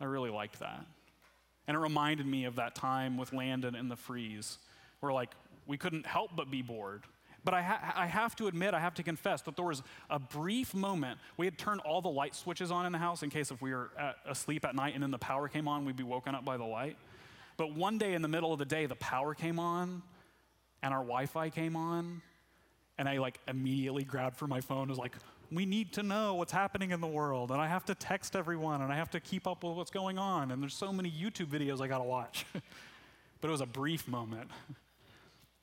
I 0.00 0.04
really 0.04 0.30
liked 0.30 0.60
that. 0.60 0.84
And 1.68 1.76
it 1.76 1.80
reminded 1.80 2.26
me 2.26 2.46
of 2.46 2.56
that 2.56 2.74
time 2.74 3.16
with 3.16 3.32
Landon 3.32 3.76
in 3.76 3.88
the 3.88 3.96
freeze, 3.96 4.58
where 5.00 5.12
like 5.12 5.30
we 5.66 5.76
couldn't 5.76 6.06
help 6.06 6.30
but 6.34 6.50
be 6.50 6.62
bored. 6.62 7.02
But 7.44 7.54
I, 7.54 7.62
ha- 7.62 7.92
I 7.96 8.06
have 8.06 8.36
to 8.36 8.48
admit, 8.48 8.74
I 8.74 8.80
have 8.80 8.94
to 8.94 9.02
confess 9.02 9.42
that 9.42 9.56
there 9.56 9.64
was 9.64 9.82
a 10.10 10.18
brief 10.18 10.74
moment. 10.74 11.18
We 11.36 11.46
had 11.46 11.56
turned 11.58 11.80
all 11.80 12.02
the 12.02 12.10
light 12.10 12.34
switches 12.34 12.70
on 12.70 12.86
in 12.86 12.92
the 12.92 12.98
house 12.98 13.22
in 13.22 13.30
case 13.30 13.50
if 13.50 13.62
we 13.62 13.72
were 13.72 13.90
at, 13.98 14.16
asleep 14.26 14.64
at 14.64 14.74
night 14.74 14.94
and 14.94 15.02
then 15.02 15.10
the 15.10 15.18
power 15.18 15.48
came 15.48 15.66
on, 15.66 15.84
we'd 15.84 15.96
be 15.96 16.02
woken 16.02 16.34
up 16.34 16.44
by 16.44 16.56
the 16.56 16.64
light. 16.64 16.96
But 17.56 17.74
one 17.74 17.98
day 17.98 18.14
in 18.14 18.22
the 18.22 18.28
middle 18.28 18.52
of 18.52 18.58
the 18.58 18.64
day, 18.64 18.86
the 18.86 18.94
power 18.96 19.34
came 19.34 19.58
on 19.58 20.02
and 20.82 20.92
our 20.92 21.00
Wi 21.00 21.26
Fi 21.26 21.50
came 21.50 21.76
on. 21.76 22.22
And 22.98 23.08
I 23.08 23.18
like 23.18 23.38
immediately 23.48 24.04
grabbed 24.04 24.36
for 24.36 24.46
my 24.46 24.60
phone 24.60 24.82
and 24.82 24.90
was 24.90 24.98
like, 24.98 25.16
we 25.50 25.66
need 25.66 25.92
to 25.94 26.02
know 26.02 26.34
what's 26.34 26.52
happening 26.52 26.90
in 26.90 27.00
the 27.00 27.06
world. 27.06 27.50
And 27.50 27.60
I 27.60 27.66
have 27.66 27.84
to 27.86 27.94
text 27.94 28.36
everyone 28.36 28.82
and 28.82 28.92
I 28.92 28.96
have 28.96 29.10
to 29.10 29.20
keep 29.20 29.46
up 29.46 29.64
with 29.64 29.74
what's 29.76 29.90
going 29.90 30.18
on. 30.18 30.50
And 30.50 30.62
there's 30.62 30.74
so 30.74 30.92
many 30.92 31.10
YouTube 31.10 31.46
videos 31.46 31.80
I 31.80 31.88
got 31.88 31.98
to 31.98 32.04
watch. 32.04 32.44
but 33.40 33.48
it 33.48 33.50
was 33.50 33.62
a 33.62 33.66
brief 33.66 34.06
moment. 34.06 34.50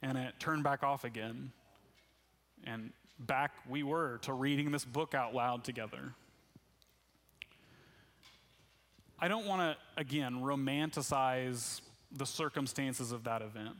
And 0.01 0.17
it 0.17 0.33
turned 0.39 0.63
back 0.63 0.83
off 0.83 1.03
again. 1.03 1.51
And 2.67 2.91
back 3.19 3.53
we 3.67 3.81
were 3.81 4.19
to 4.23 4.33
reading 4.33 4.71
this 4.71 4.85
book 4.85 5.15
out 5.15 5.33
loud 5.33 5.63
together. 5.63 6.13
I 9.19 9.27
don't 9.27 9.47
want 9.47 9.61
to, 9.61 9.99
again, 9.99 10.41
romanticize 10.41 11.81
the 12.11 12.25
circumstances 12.25 13.11
of 13.11 13.23
that 13.23 13.41
event, 13.41 13.75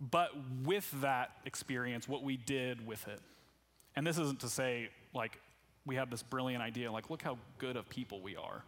but 0.00 0.30
with 0.64 0.90
that 1.00 1.30
experience, 1.44 2.08
what 2.08 2.22
we 2.24 2.36
did 2.36 2.84
with 2.86 3.06
it. 3.06 3.20
And 3.94 4.06
this 4.06 4.18
isn't 4.18 4.40
to 4.40 4.48
say, 4.48 4.88
like, 5.14 5.38
we 5.86 5.94
have 5.96 6.10
this 6.10 6.22
brilliant 6.22 6.62
idea, 6.62 6.90
like, 6.90 7.10
look 7.10 7.22
how 7.22 7.38
good 7.58 7.76
of 7.76 7.88
people 7.88 8.20
we 8.20 8.36
are. 8.36 8.62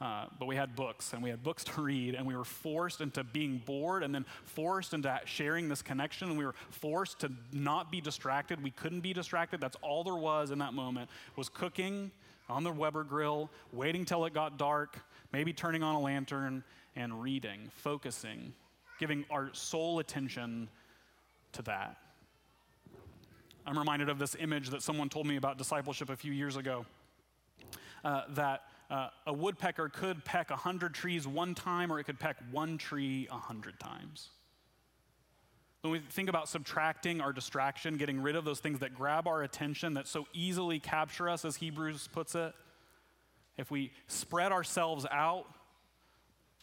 Uh, 0.00 0.26
but 0.40 0.46
we 0.46 0.56
had 0.56 0.74
books 0.74 1.12
and 1.12 1.22
we 1.22 1.30
had 1.30 1.42
books 1.42 1.64
to 1.64 1.80
read 1.80 2.14
and 2.14 2.26
we 2.26 2.36
were 2.36 2.44
forced 2.44 3.00
into 3.00 3.22
being 3.22 3.62
bored 3.64 4.02
and 4.02 4.14
then 4.14 4.24
forced 4.44 4.92
into 4.92 5.20
sharing 5.24 5.68
this 5.68 5.82
connection 5.82 6.28
and 6.28 6.38
we 6.38 6.44
were 6.44 6.54
forced 6.70 7.20
to 7.20 7.30
not 7.52 7.92
be 7.92 8.00
distracted. 8.00 8.62
We 8.62 8.72
couldn't 8.72 9.00
be 9.00 9.12
distracted. 9.12 9.60
That's 9.60 9.76
all 9.82 10.02
there 10.04 10.16
was 10.16 10.50
in 10.50 10.58
that 10.58 10.74
moment 10.74 11.08
was 11.36 11.48
cooking 11.48 12.10
on 12.48 12.64
the 12.64 12.72
weber 12.72 13.04
grill 13.04 13.50
waiting 13.72 14.04
till 14.04 14.24
it 14.26 14.34
got 14.34 14.58
dark 14.58 14.98
maybe 15.32 15.52
turning 15.52 15.82
on 15.82 15.94
a 15.94 16.00
lantern 16.00 16.62
and 16.94 17.22
reading 17.22 17.70
focusing 17.74 18.52
giving 18.98 19.24
our 19.30 19.50
sole 19.52 19.98
attention 19.98 20.68
to 21.52 21.62
that. 21.62 21.96
I'm 23.66 23.78
reminded 23.78 24.08
of 24.08 24.18
this 24.18 24.36
image 24.38 24.70
that 24.70 24.82
someone 24.82 25.08
told 25.08 25.26
me 25.26 25.36
about 25.36 25.56
discipleship 25.56 26.10
a 26.10 26.16
few 26.16 26.32
years 26.32 26.56
ago 26.56 26.84
uh, 28.04 28.22
that 28.30 28.62
uh, 28.90 29.08
a 29.26 29.32
woodpecker 29.32 29.88
could 29.88 30.24
peck 30.24 30.50
100 30.50 30.94
trees 30.94 31.26
one 31.26 31.54
time, 31.54 31.92
or 31.92 31.98
it 31.98 32.04
could 32.04 32.18
peck 32.18 32.36
one 32.50 32.78
tree 32.78 33.26
100 33.30 33.80
times. 33.80 34.30
When 35.82 35.92
we 35.92 35.98
think 35.98 36.28
about 36.28 36.48
subtracting 36.48 37.20
our 37.20 37.32
distraction, 37.32 37.96
getting 37.96 38.20
rid 38.20 38.36
of 38.36 38.44
those 38.44 38.60
things 38.60 38.80
that 38.80 38.94
grab 38.94 39.26
our 39.26 39.42
attention, 39.42 39.94
that 39.94 40.06
so 40.06 40.26
easily 40.32 40.80
capture 40.80 41.28
us, 41.28 41.44
as 41.44 41.56
Hebrews 41.56 42.08
puts 42.12 42.34
it, 42.34 42.54
if 43.56 43.70
we 43.70 43.92
spread 44.06 44.50
ourselves 44.50 45.06
out, 45.10 45.46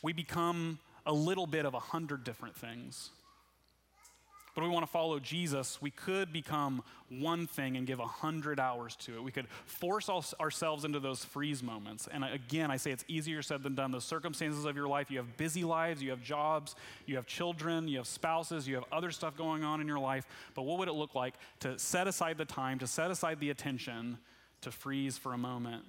we 0.02 0.14
become 0.14 0.80
a 1.06 1.14
little 1.14 1.48
bit 1.48 1.66
of 1.66 1.74
a 1.74 1.80
hundred 1.80 2.24
different 2.24 2.56
things 2.56 3.12
but 4.54 4.64
we 4.64 4.70
want 4.70 4.86
to 4.86 4.92
follow 4.92 5.20
Jesus, 5.20 5.82
we 5.82 5.92
could 5.92 6.34
become 6.34 6.84
one 7.10 7.48
thing 7.48 7.78
and 7.78 7.86
give 7.86 8.00
a 8.00 8.06
hundred 8.06 8.60
hours 8.60 8.96
to 8.98 9.16
it. 9.16 9.24
We 9.24 9.32
could 9.32 9.48
force 9.66 10.10
ourselves 10.10 10.86
into 10.86 11.00
those 11.00 11.24
freeze 11.24 11.62
moments. 11.62 12.08
And 12.12 12.24
again, 12.24 12.72
I 12.72 12.78
say 12.78 12.92
it's 12.92 13.06
easier 13.08 13.42
said 13.42 13.64
than 13.64 13.76
done. 13.76 13.92
The 13.92 14.02
circumstances 14.02 14.66
of 14.66 14.76
your 14.76 14.88
life, 14.88 15.12
you 15.12 15.18
have 15.18 15.38
busy 15.38 15.64
lives, 15.64 16.02
you 16.02 16.10
have 16.10 16.24
jobs, 16.24 16.76
you 17.06 17.16
have 17.16 17.26
children, 17.26 17.88
you 17.88 17.98
have 17.98 18.08
spouses, 18.08 18.68
you 18.68 18.76
have 18.76 18.86
other 18.92 19.12
stuff 19.12 19.36
going 19.36 19.64
on 19.64 19.82
in 19.82 19.88
your 19.88 20.00
life. 20.00 20.26
But 20.56 20.64
what 20.64 20.80
would 20.80 20.88
it 20.88 20.94
look 20.94 21.16
like 21.16 21.36
to 21.62 21.78
set 21.80 22.08
aside 22.08 22.38
the 22.38 22.46
time, 22.46 22.80
to 22.80 22.88
set 22.88 23.12
aside 23.12 23.40
the 23.40 23.50
attention, 23.50 24.18
to 24.62 24.72
freeze 24.72 25.18
for 25.18 25.34
a 25.34 25.38
moment? 25.38 25.84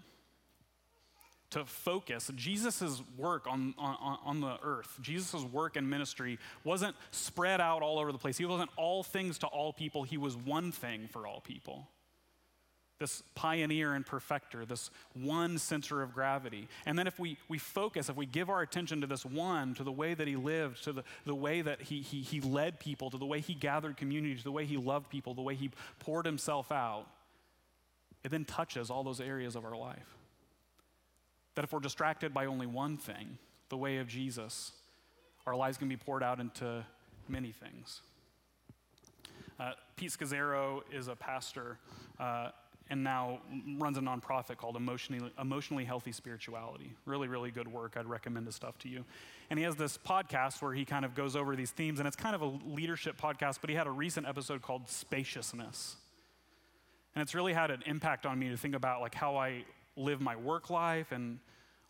To 1.53 1.65
focus. 1.65 2.31
Jesus' 2.35 3.03
work 3.17 3.47
on, 3.47 3.75
on, 3.79 4.19
on 4.25 4.41
the 4.41 4.59
earth, 4.63 4.99
Jesus' 5.01 5.43
work 5.45 5.77
and 5.77 5.89
ministry 5.89 6.39
wasn't 6.65 6.97
spread 7.11 7.61
out 7.61 7.83
all 7.83 7.99
over 7.99 8.11
the 8.11 8.19
place. 8.19 8.39
He 8.39 8.45
wasn't 8.45 8.71
all 8.77 9.03
things 9.03 9.39
to 9.39 9.47
all 9.47 9.73
people, 9.73 10.03
he 10.03 10.17
was 10.17 10.37
one 10.37 10.73
thing 10.73 11.09
for 11.11 11.27
all 11.27 11.41
people. 11.41 11.87
This 12.99 13.23
pioneer 13.35 13.95
and 13.95 14.07
perfecter, 14.07 14.65
this 14.65 14.91
one 15.13 15.59
center 15.59 16.03
of 16.03 16.15
gravity. 16.15 16.69
And 16.87 16.97
then 16.97 17.09
if 17.09 17.19
we, 17.19 17.37
we 17.49 17.59
focus, 17.59 18.09
if 18.09 18.17
we 18.17 18.27
give 18.27 18.49
our 18.49 18.63
attention 18.63 19.01
to 19.01 19.09
this 19.09 19.27
one, 19.27 19.75
to 19.75 19.83
the 19.83 19.91
way 19.91 20.15
that 20.15 20.29
he 20.29 20.37
lived, 20.37 20.85
to 20.85 20.93
the, 20.93 21.05
the 21.27 21.35
way 21.35 21.63
that 21.63 21.83
he, 21.83 22.01
he, 22.01 22.21
he 22.21 22.41
led 22.41 22.79
people, 22.79 23.11
to 23.11 23.19
the 23.19 23.27
way 23.27 23.41
he 23.41 23.55
gathered 23.55 23.97
community, 23.97 24.37
to 24.37 24.45
the 24.45 24.53
way 24.53 24.67
he 24.67 24.77
loved 24.77 25.11
people, 25.11 25.35
the 25.35 25.43
way 25.43 25.57
he 25.57 25.71
poured 25.99 26.25
himself 26.25 26.71
out, 26.71 27.07
it 28.23 28.31
then 28.31 28.45
touches 28.45 28.89
all 28.89 29.03
those 29.03 29.21
areas 29.21 29.57
of 29.57 29.65
our 29.65 29.77
life. 29.77 30.17
That 31.55 31.65
if 31.65 31.73
we're 31.73 31.81
distracted 31.81 32.33
by 32.33 32.47
only 32.47 32.67
one 32.67 32.97
thing, 32.97 33.39
the 33.69 33.77
way 33.77 33.99
of 33.99 34.09
Jesus, 34.09 34.73
our 35.47 35.55
lives 35.55 35.77
can 35.77 35.89
be 35.89 35.97
poured 35.97 36.23
out 36.23 36.41
into 36.41 36.85
many 37.29 37.53
things. 37.53 38.01
Uh, 39.59 39.73
Pete 39.97 40.11
Scazzero 40.11 40.81
is 40.93 41.09
a 41.09 41.15
pastor 41.15 41.79
uh, 42.19 42.49
and 42.91 43.05
now 43.05 43.39
runs 43.79 43.97
a 43.97 44.01
nonprofit 44.01 44.57
called 44.57 44.77
Emotionally, 44.77 45.31
Emotionally 45.41 45.85
Healthy 45.85 46.13
Spirituality. 46.13 46.93
Really, 47.07 47.29
really 47.29 47.51
good 47.51 47.69
work. 47.69 47.97
I'd 47.97 48.07
recommend 48.07 48.47
his 48.47 48.55
stuff 48.55 48.77
to 48.79 48.89
you. 48.89 49.05
And 49.51 49.59
he 49.59 49.65
has 49.65 49.77
this 49.77 49.99
podcast 49.99 50.61
where 50.61 50.75
he 50.75 50.85
kind 50.85 51.05
of 51.05 51.15
goes 51.15 51.37
over 51.37 51.55
these 51.55 51.71
themes, 51.71 52.01
and 52.01 52.07
it's 52.07 52.17
kind 52.17 52.35
of 52.35 52.43
a 52.43 52.53
leadership 52.67 53.21
podcast, 53.21 53.59
but 53.61 53.71
he 53.71 53.77
had 53.77 53.87
a 53.87 53.91
recent 53.91 54.27
episode 54.27 54.63
called 54.63 54.89
Spaciousness. 54.89 55.97
And 57.15 57.23
it's 57.23 57.35
really 57.35 57.53
had 57.53 57.71
an 57.71 57.83
impact 57.87 58.27
on 58.27 58.39
me 58.39 58.49
to 58.49 58.57
think 58.57 58.75
about 58.75 59.01
like 59.01 59.15
how 59.15 59.37
I 59.37 59.65
live 59.97 60.21
my 60.21 60.37
work 60.37 60.71
life 60.71 61.13
and 61.13 61.39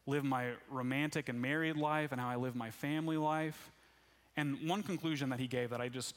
live 0.07 0.25
my 0.25 0.51
romantic 0.71 1.29
and 1.29 1.41
married 1.41 1.77
life 1.77 2.13
and 2.13 2.21
how 2.21 2.29
I 2.29 2.37
live 2.37 2.57
my 2.57 2.71
family 2.71 3.17
life. 3.17 3.71
And 4.37 4.69
one 4.69 4.83
conclusion 4.83 5.31
that 5.31 5.39
he 5.39 5.47
gave 5.47 5.71
that 5.71 5.81
I 5.81 5.89
just 5.89 6.17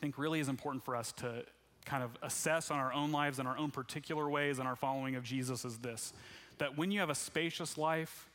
think 0.00 0.18
really 0.18 0.40
is 0.40 0.48
important 0.48 0.84
for 0.84 0.94
us 0.94 1.12
to 1.12 1.44
kind 1.84 2.02
of 2.02 2.10
assess 2.22 2.70
on 2.70 2.78
our 2.78 2.92
own 2.92 3.10
lives 3.10 3.38
and 3.38 3.48
our 3.48 3.56
own 3.56 3.70
particular 3.70 4.28
ways 4.28 4.58
and 4.58 4.68
our 4.68 4.76
following 4.76 5.16
of 5.16 5.24
Jesus 5.24 5.64
is 5.64 5.78
this 5.78 6.12
that 6.58 6.76
when 6.76 6.90
you 6.90 7.00
have 7.00 7.08
a 7.08 7.14
spacious 7.14 7.78
life, 7.78 8.28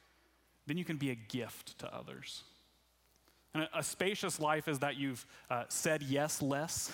then 0.65 0.77
you 0.77 0.83
can 0.83 0.97
be 0.97 1.11
a 1.11 1.15
gift 1.15 1.77
to 1.77 1.95
others. 1.95 2.43
And 3.53 3.63
a, 3.63 3.79
a 3.79 3.83
spacious 3.83 4.39
life 4.39 4.67
is 4.67 4.79
that 4.79 4.97
you've 4.97 5.23
uh, 5.51 5.65
said 5.69 6.01
yes 6.01 6.41
less, 6.41 6.91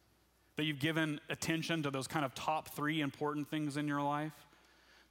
that 0.56 0.64
you've 0.64 0.80
given 0.80 1.20
attention 1.30 1.84
to 1.84 1.92
those 1.92 2.08
kind 2.08 2.24
of 2.24 2.34
top 2.34 2.70
three 2.70 3.02
important 3.02 3.48
things 3.48 3.76
in 3.76 3.86
your 3.86 4.02
life 4.02 4.32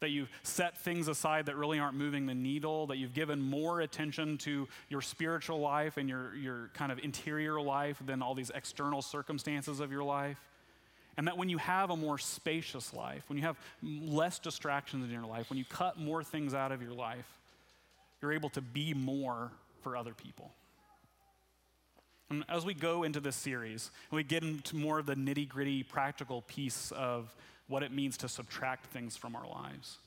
that 0.03 0.09
you've 0.09 0.29
set 0.43 0.77
things 0.79 1.07
aside 1.07 1.45
that 1.45 1.55
really 1.55 1.79
aren't 1.79 1.95
moving 1.95 2.25
the 2.25 2.35
needle, 2.35 2.87
that 2.87 2.97
you've 2.97 3.13
given 3.13 3.39
more 3.39 3.79
attention 3.79 4.37
to 4.39 4.67
your 4.89 4.99
spiritual 4.99 5.61
life 5.61 5.95
and 5.95 6.09
your, 6.09 6.35
your 6.35 6.69
kind 6.73 6.91
of 6.91 6.99
interior 6.99 7.59
life 7.61 7.97
than 8.05 8.21
all 8.21 8.35
these 8.35 8.51
external 8.53 9.01
circumstances 9.01 9.79
of 9.79 9.93
your 9.93 10.03
life. 10.03 10.37
And 11.15 11.27
that 11.27 11.37
when 11.37 11.47
you 11.47 11.57
have 11.57 11.89
a 11.89 11.95
more 11.95 12.17
spacious 12.17 12.93
life, 12.93 13.23
when 13.29 13.37
you 13.37 13.45
have 13.45 13.57
less 13.81 14.39
distractions 14.39 15.05
in 15.05 15.11
your 15.11 15.25
life, 15.25 15.49
when 15.49 15.57
you 15.57 15.65
cut 15.69 15.97
more 15.97 16.21
things 16.21 16.53
out 16.53 16.73
of 16.73 16.81
your 16.81 16.93
life, 16.93 17.39
you're 18.21 18.33
able 18.33 18.49
to 18.49 18.61
be 18.61 18.93
more 18.93 19.51
for 19.83 19.95
other 19.95 20.13
people. 20.13 20.51
And 22.29 22.43
as 22.49 22.65
we 22.65 22.73
go 22.73 23.03
into 23.03 23.21
this 23.21 23.37
series, 23.37 23.89
and 24.11 24.17
we 24.17 24.23
get 24.23 24.43
into 24.43 24.75
more 24.75 24.99
of 24.99 25.05
the 25.05 25.15
nitty 25.15 25.47
gritty 25.47 25.81
practical 25.81 26.41
piece 26.41 26.91
of 26.91 27.33
what 27.73 27.81
it 27.81 27.91
means 27.91 28.17
to 28.17 28.29
subtract 28.29 28.85
things 28.93 29.17
from 29.17 29.35
our 29.35 29.47
lives. 29.47 29.97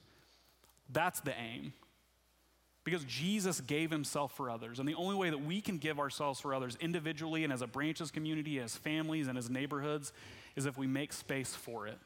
That's 0.88 1.18
the 1.18 1.34
aim. 1.36 1.72
Because 2.84 3.02
Jesus 3.02 3.60
gave 3.60 3.90
himself 3.90 4.36
for 4.36 4.48
others. 4.48 4.78
And 4.78 4.88
the 4.88 4.94
only 4.94 5.16
way 5.16 5.30
that 5.30 5.44
we 5.44 5.60
can 5.60 5.78
give 5.78 5.98
ourselves 5.98 6.38
for 6.38 6.54
others 6.54 6.78
individually 6.80 7.42
and 7.42 7.52
as 7.52 7.62
a 7.62 7.66
branches 7.66 8.12
community, 8.12 8.60
as 8.60 8.76
families, 8.76 9.26
and 9.26 9.36
as 9.36 9.50
neighborhoods 9.50 10.12
is 10.54 10.64
if 10.64 10.78
we 10.78 10.86
make 10.86 11.12
space 11.12 11.56
for 11.56 11.88
it 11.88 11.98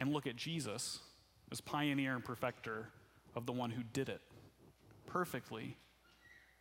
and 0.00 0.14
look 0.14 0.26
at 0.26 0.34
Jesus 0.34 1.00
as 1.52 1.60
pioneer 1.60 2.14
and 2.14 2.24
perfecter 2.24 2.88
of 3.36 3.44
the 3.44 3.52
one 3.52 3.68
who 3.68 3.82
did 3.92 4.08
it 4.08 4.22
perfectly. 5.04 5.76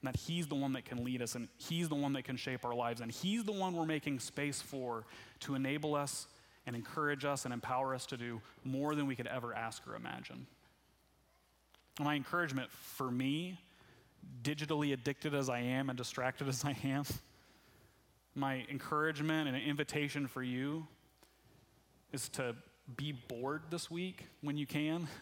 And 0.01 0.13
that 0.13 0.17
he's 0.17 0.47
the 0.47 0.55
one 0.55 0.73
that 0.73 0.83
can 0.83 1.05
lead 1.05 1.21
us 1.21 1.35
and 1.35 1.47
he's 1.55 1.87
the 1.87 1.95
one 1.95 2.11
that 2.13 2.25
can 2.25 2.35
shape 2.35 2.65
our 2.65 2.75
lives. 2.75 2.99
And 2.99 3.09
he's 3.09 3.45
the 3.45 3.53
one 3.53 3.73
we're 3.73 3.85
making 3.85 4.19
space 4.19 4.61
for 4.61 5.05
to 5.39 5.55
enable 5.55 5.95
us 5.95 6.27
and 6.67 6.75
encourage 6.75 7.25
us 7.25 7.45
and 7.45 7.53
empower 7.53 7.95
us 7.95 8.05
to 8.05 8.17
do 8.17 8.41
more 8.63 8.93
than 8.93 9.07
we 9.07 9.15
could 9.15 9.25
ever 9.25 9.55
ask 9.55 9.87
or 9.87 9.95
imagine. 9.95 10.45
My 11.99 12.13
encouragement 12.13 12.69
for 12.69 13.09
me, 13.09 13.57
digitally 14.43 14.93
addicted 14.93 15.33
as 15.33 15.49
I 15.49 15.59
am 15.59 15.89
and 15.89 15.97
distracted 15.97 16.47
as 16.49 16.63
I 16.63 16.75
am, 16.83 17.05
my 18.35 18.65
encouragement 18.69 19.47
and 19.47 19.57
an 19.57 19.63
invitation 19.63 20.27
for 20.27 20.43
you 20.43 20.85
is 22.11 22.29
to 22.29 22.55
be 22.95 23.13
bored 23.13 23.63
this 23.71 23.89
week 23.89 24.25
when 24.41 24.57
you 24.57 24.67
can. 24.67 25.07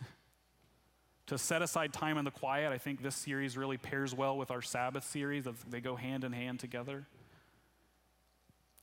to 1.27 1.37
set 1.37 1.61
aside 1.61 1.93
time 1.93 2.17
in 2.17 2.25
the 2.25 2.31
quiet. 2.31 2.71
I 2.71 2.77
think 2.77 3.01
this 3.01 3.15
series 3.15 3.57
really 3.57 3.77
pairs 3.77 4.13
well 4.13 4.37
with 4.37 4.51
our 4.51 4.61
Sabbath 4.61 5.03
series. 5.05 5.45
They 5.69 5.81
go 5.81 5.95
hand 5.95 6.23
in 6.23 6.33
hand 6.33 6.59
together. 6.59 7.07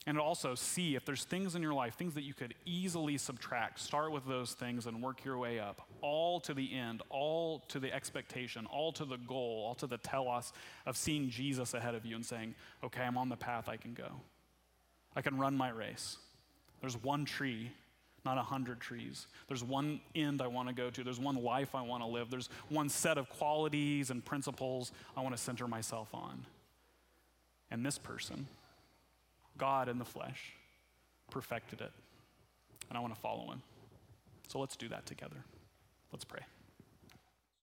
And 0.04 0.18
also 0.18 0.56
see 0.56 0.96
if 0.96 1.04
there's 1.04 1.22
things 1.22 1.54
in 1.54 1.62
your 1.62 1.74
life, 1.74 1.94
things 1.94 2.14
that 2.14 2.24
you 2.24 2.34
could 2.34 2.54
easily 2.64 3.16
subtract. 3.18 3.78
Start 3.78 4.10
with 4.10 4.26
those 4.26 4.52
things 4.52 4.86
and 4.86 5.00
work 5.00 5.24
your 5.24 5.38
way 5.38 5.60
up, 5.60 5.86
all 6.00 6.40
to 6.40 6.52
the 6.54 6.74
end, 6.74 7.02
all 7.08 7.60
to 7.68 7.78
the 7.78 7.92
expectation, 7.94 8.66
all 8.66 8.90
to 8.92 9.04
the 9.04 9.16
goal, 9.16 9.64
all 9.64 9.76
to 9.76 9.86
the 9.86 9.98
telos 9.98 10.52
of 10.86 10.96
seeing 10.96 11.30
Jesus 11.30 11.72
ahead 11.72 11.94
of 11.94 12.04
you 12.04 12.16
and 12.16 12.26
saying, 12.26 12.56
okay, 12.82 13.02
I'm 13.02 13.16
on 13.16 13.28
the 13.28 13.36
path 13.36 13.68
I 13.68 13.76
can 13.76 13.94
go. 13.94 14.08
I 15.14 15.22
can 15.22 15.38
run 15.38 15.56
my 15.56 15.68
race. 15.68 16.16
There's 16.80 17.00
one 17.00 17.24
tree, 17.24 17.70
not 18.24 18.38
a 18.38 18.42
hundred 18.42 18.80
trees. 18.80 19.28
There's 19.46 19.62
one 19.62 20.00
end 20.16 20.42
I 20.42 20.48
want 20.48 20.66
to 20.68 20.74
go 20.74 20.90
to. 20.90 21.04
There's 21.04 21.20
one 21.20 21.36
life 21.36 21.76
I 21.76 21.82
want 21.82 22.02
to 22.02 22.08
live. 22.08 22.28
There's 22.28 22.48
one 22.70 22.88
set 22.88 23.18
of 23.18 23.28
qualities 23.28 24.10
and 24.10 24.24
principles 24.24 24.90
I 25.16 25.20
want 25.20 25.36
to 25.36 25.40
center 25.40 25.68
myself 25.68 26.08
on. 26.12 26.44
And 27.70 27.86
this 27.86 27.98
person, 27.98 28.48
God 29.58 29.88
in 29.88 29.98
the 29.98 30.04
flesh, 30.04 30.52
perfected 31.30 31.80
it. 31.80 31.92
And 32.88 32.98
I 32.98 33.00
want 33.00 33.14
to 33.14 33.20
follow 33.20 33.50
him. 33.50 33.62
So 34.48 34.58
let's 34.58 34.76
do 34.76 34.88
that 34.88 35.06
together. 35.06 35.44
Let's 36.12 36.24
pray. 36.24 36.42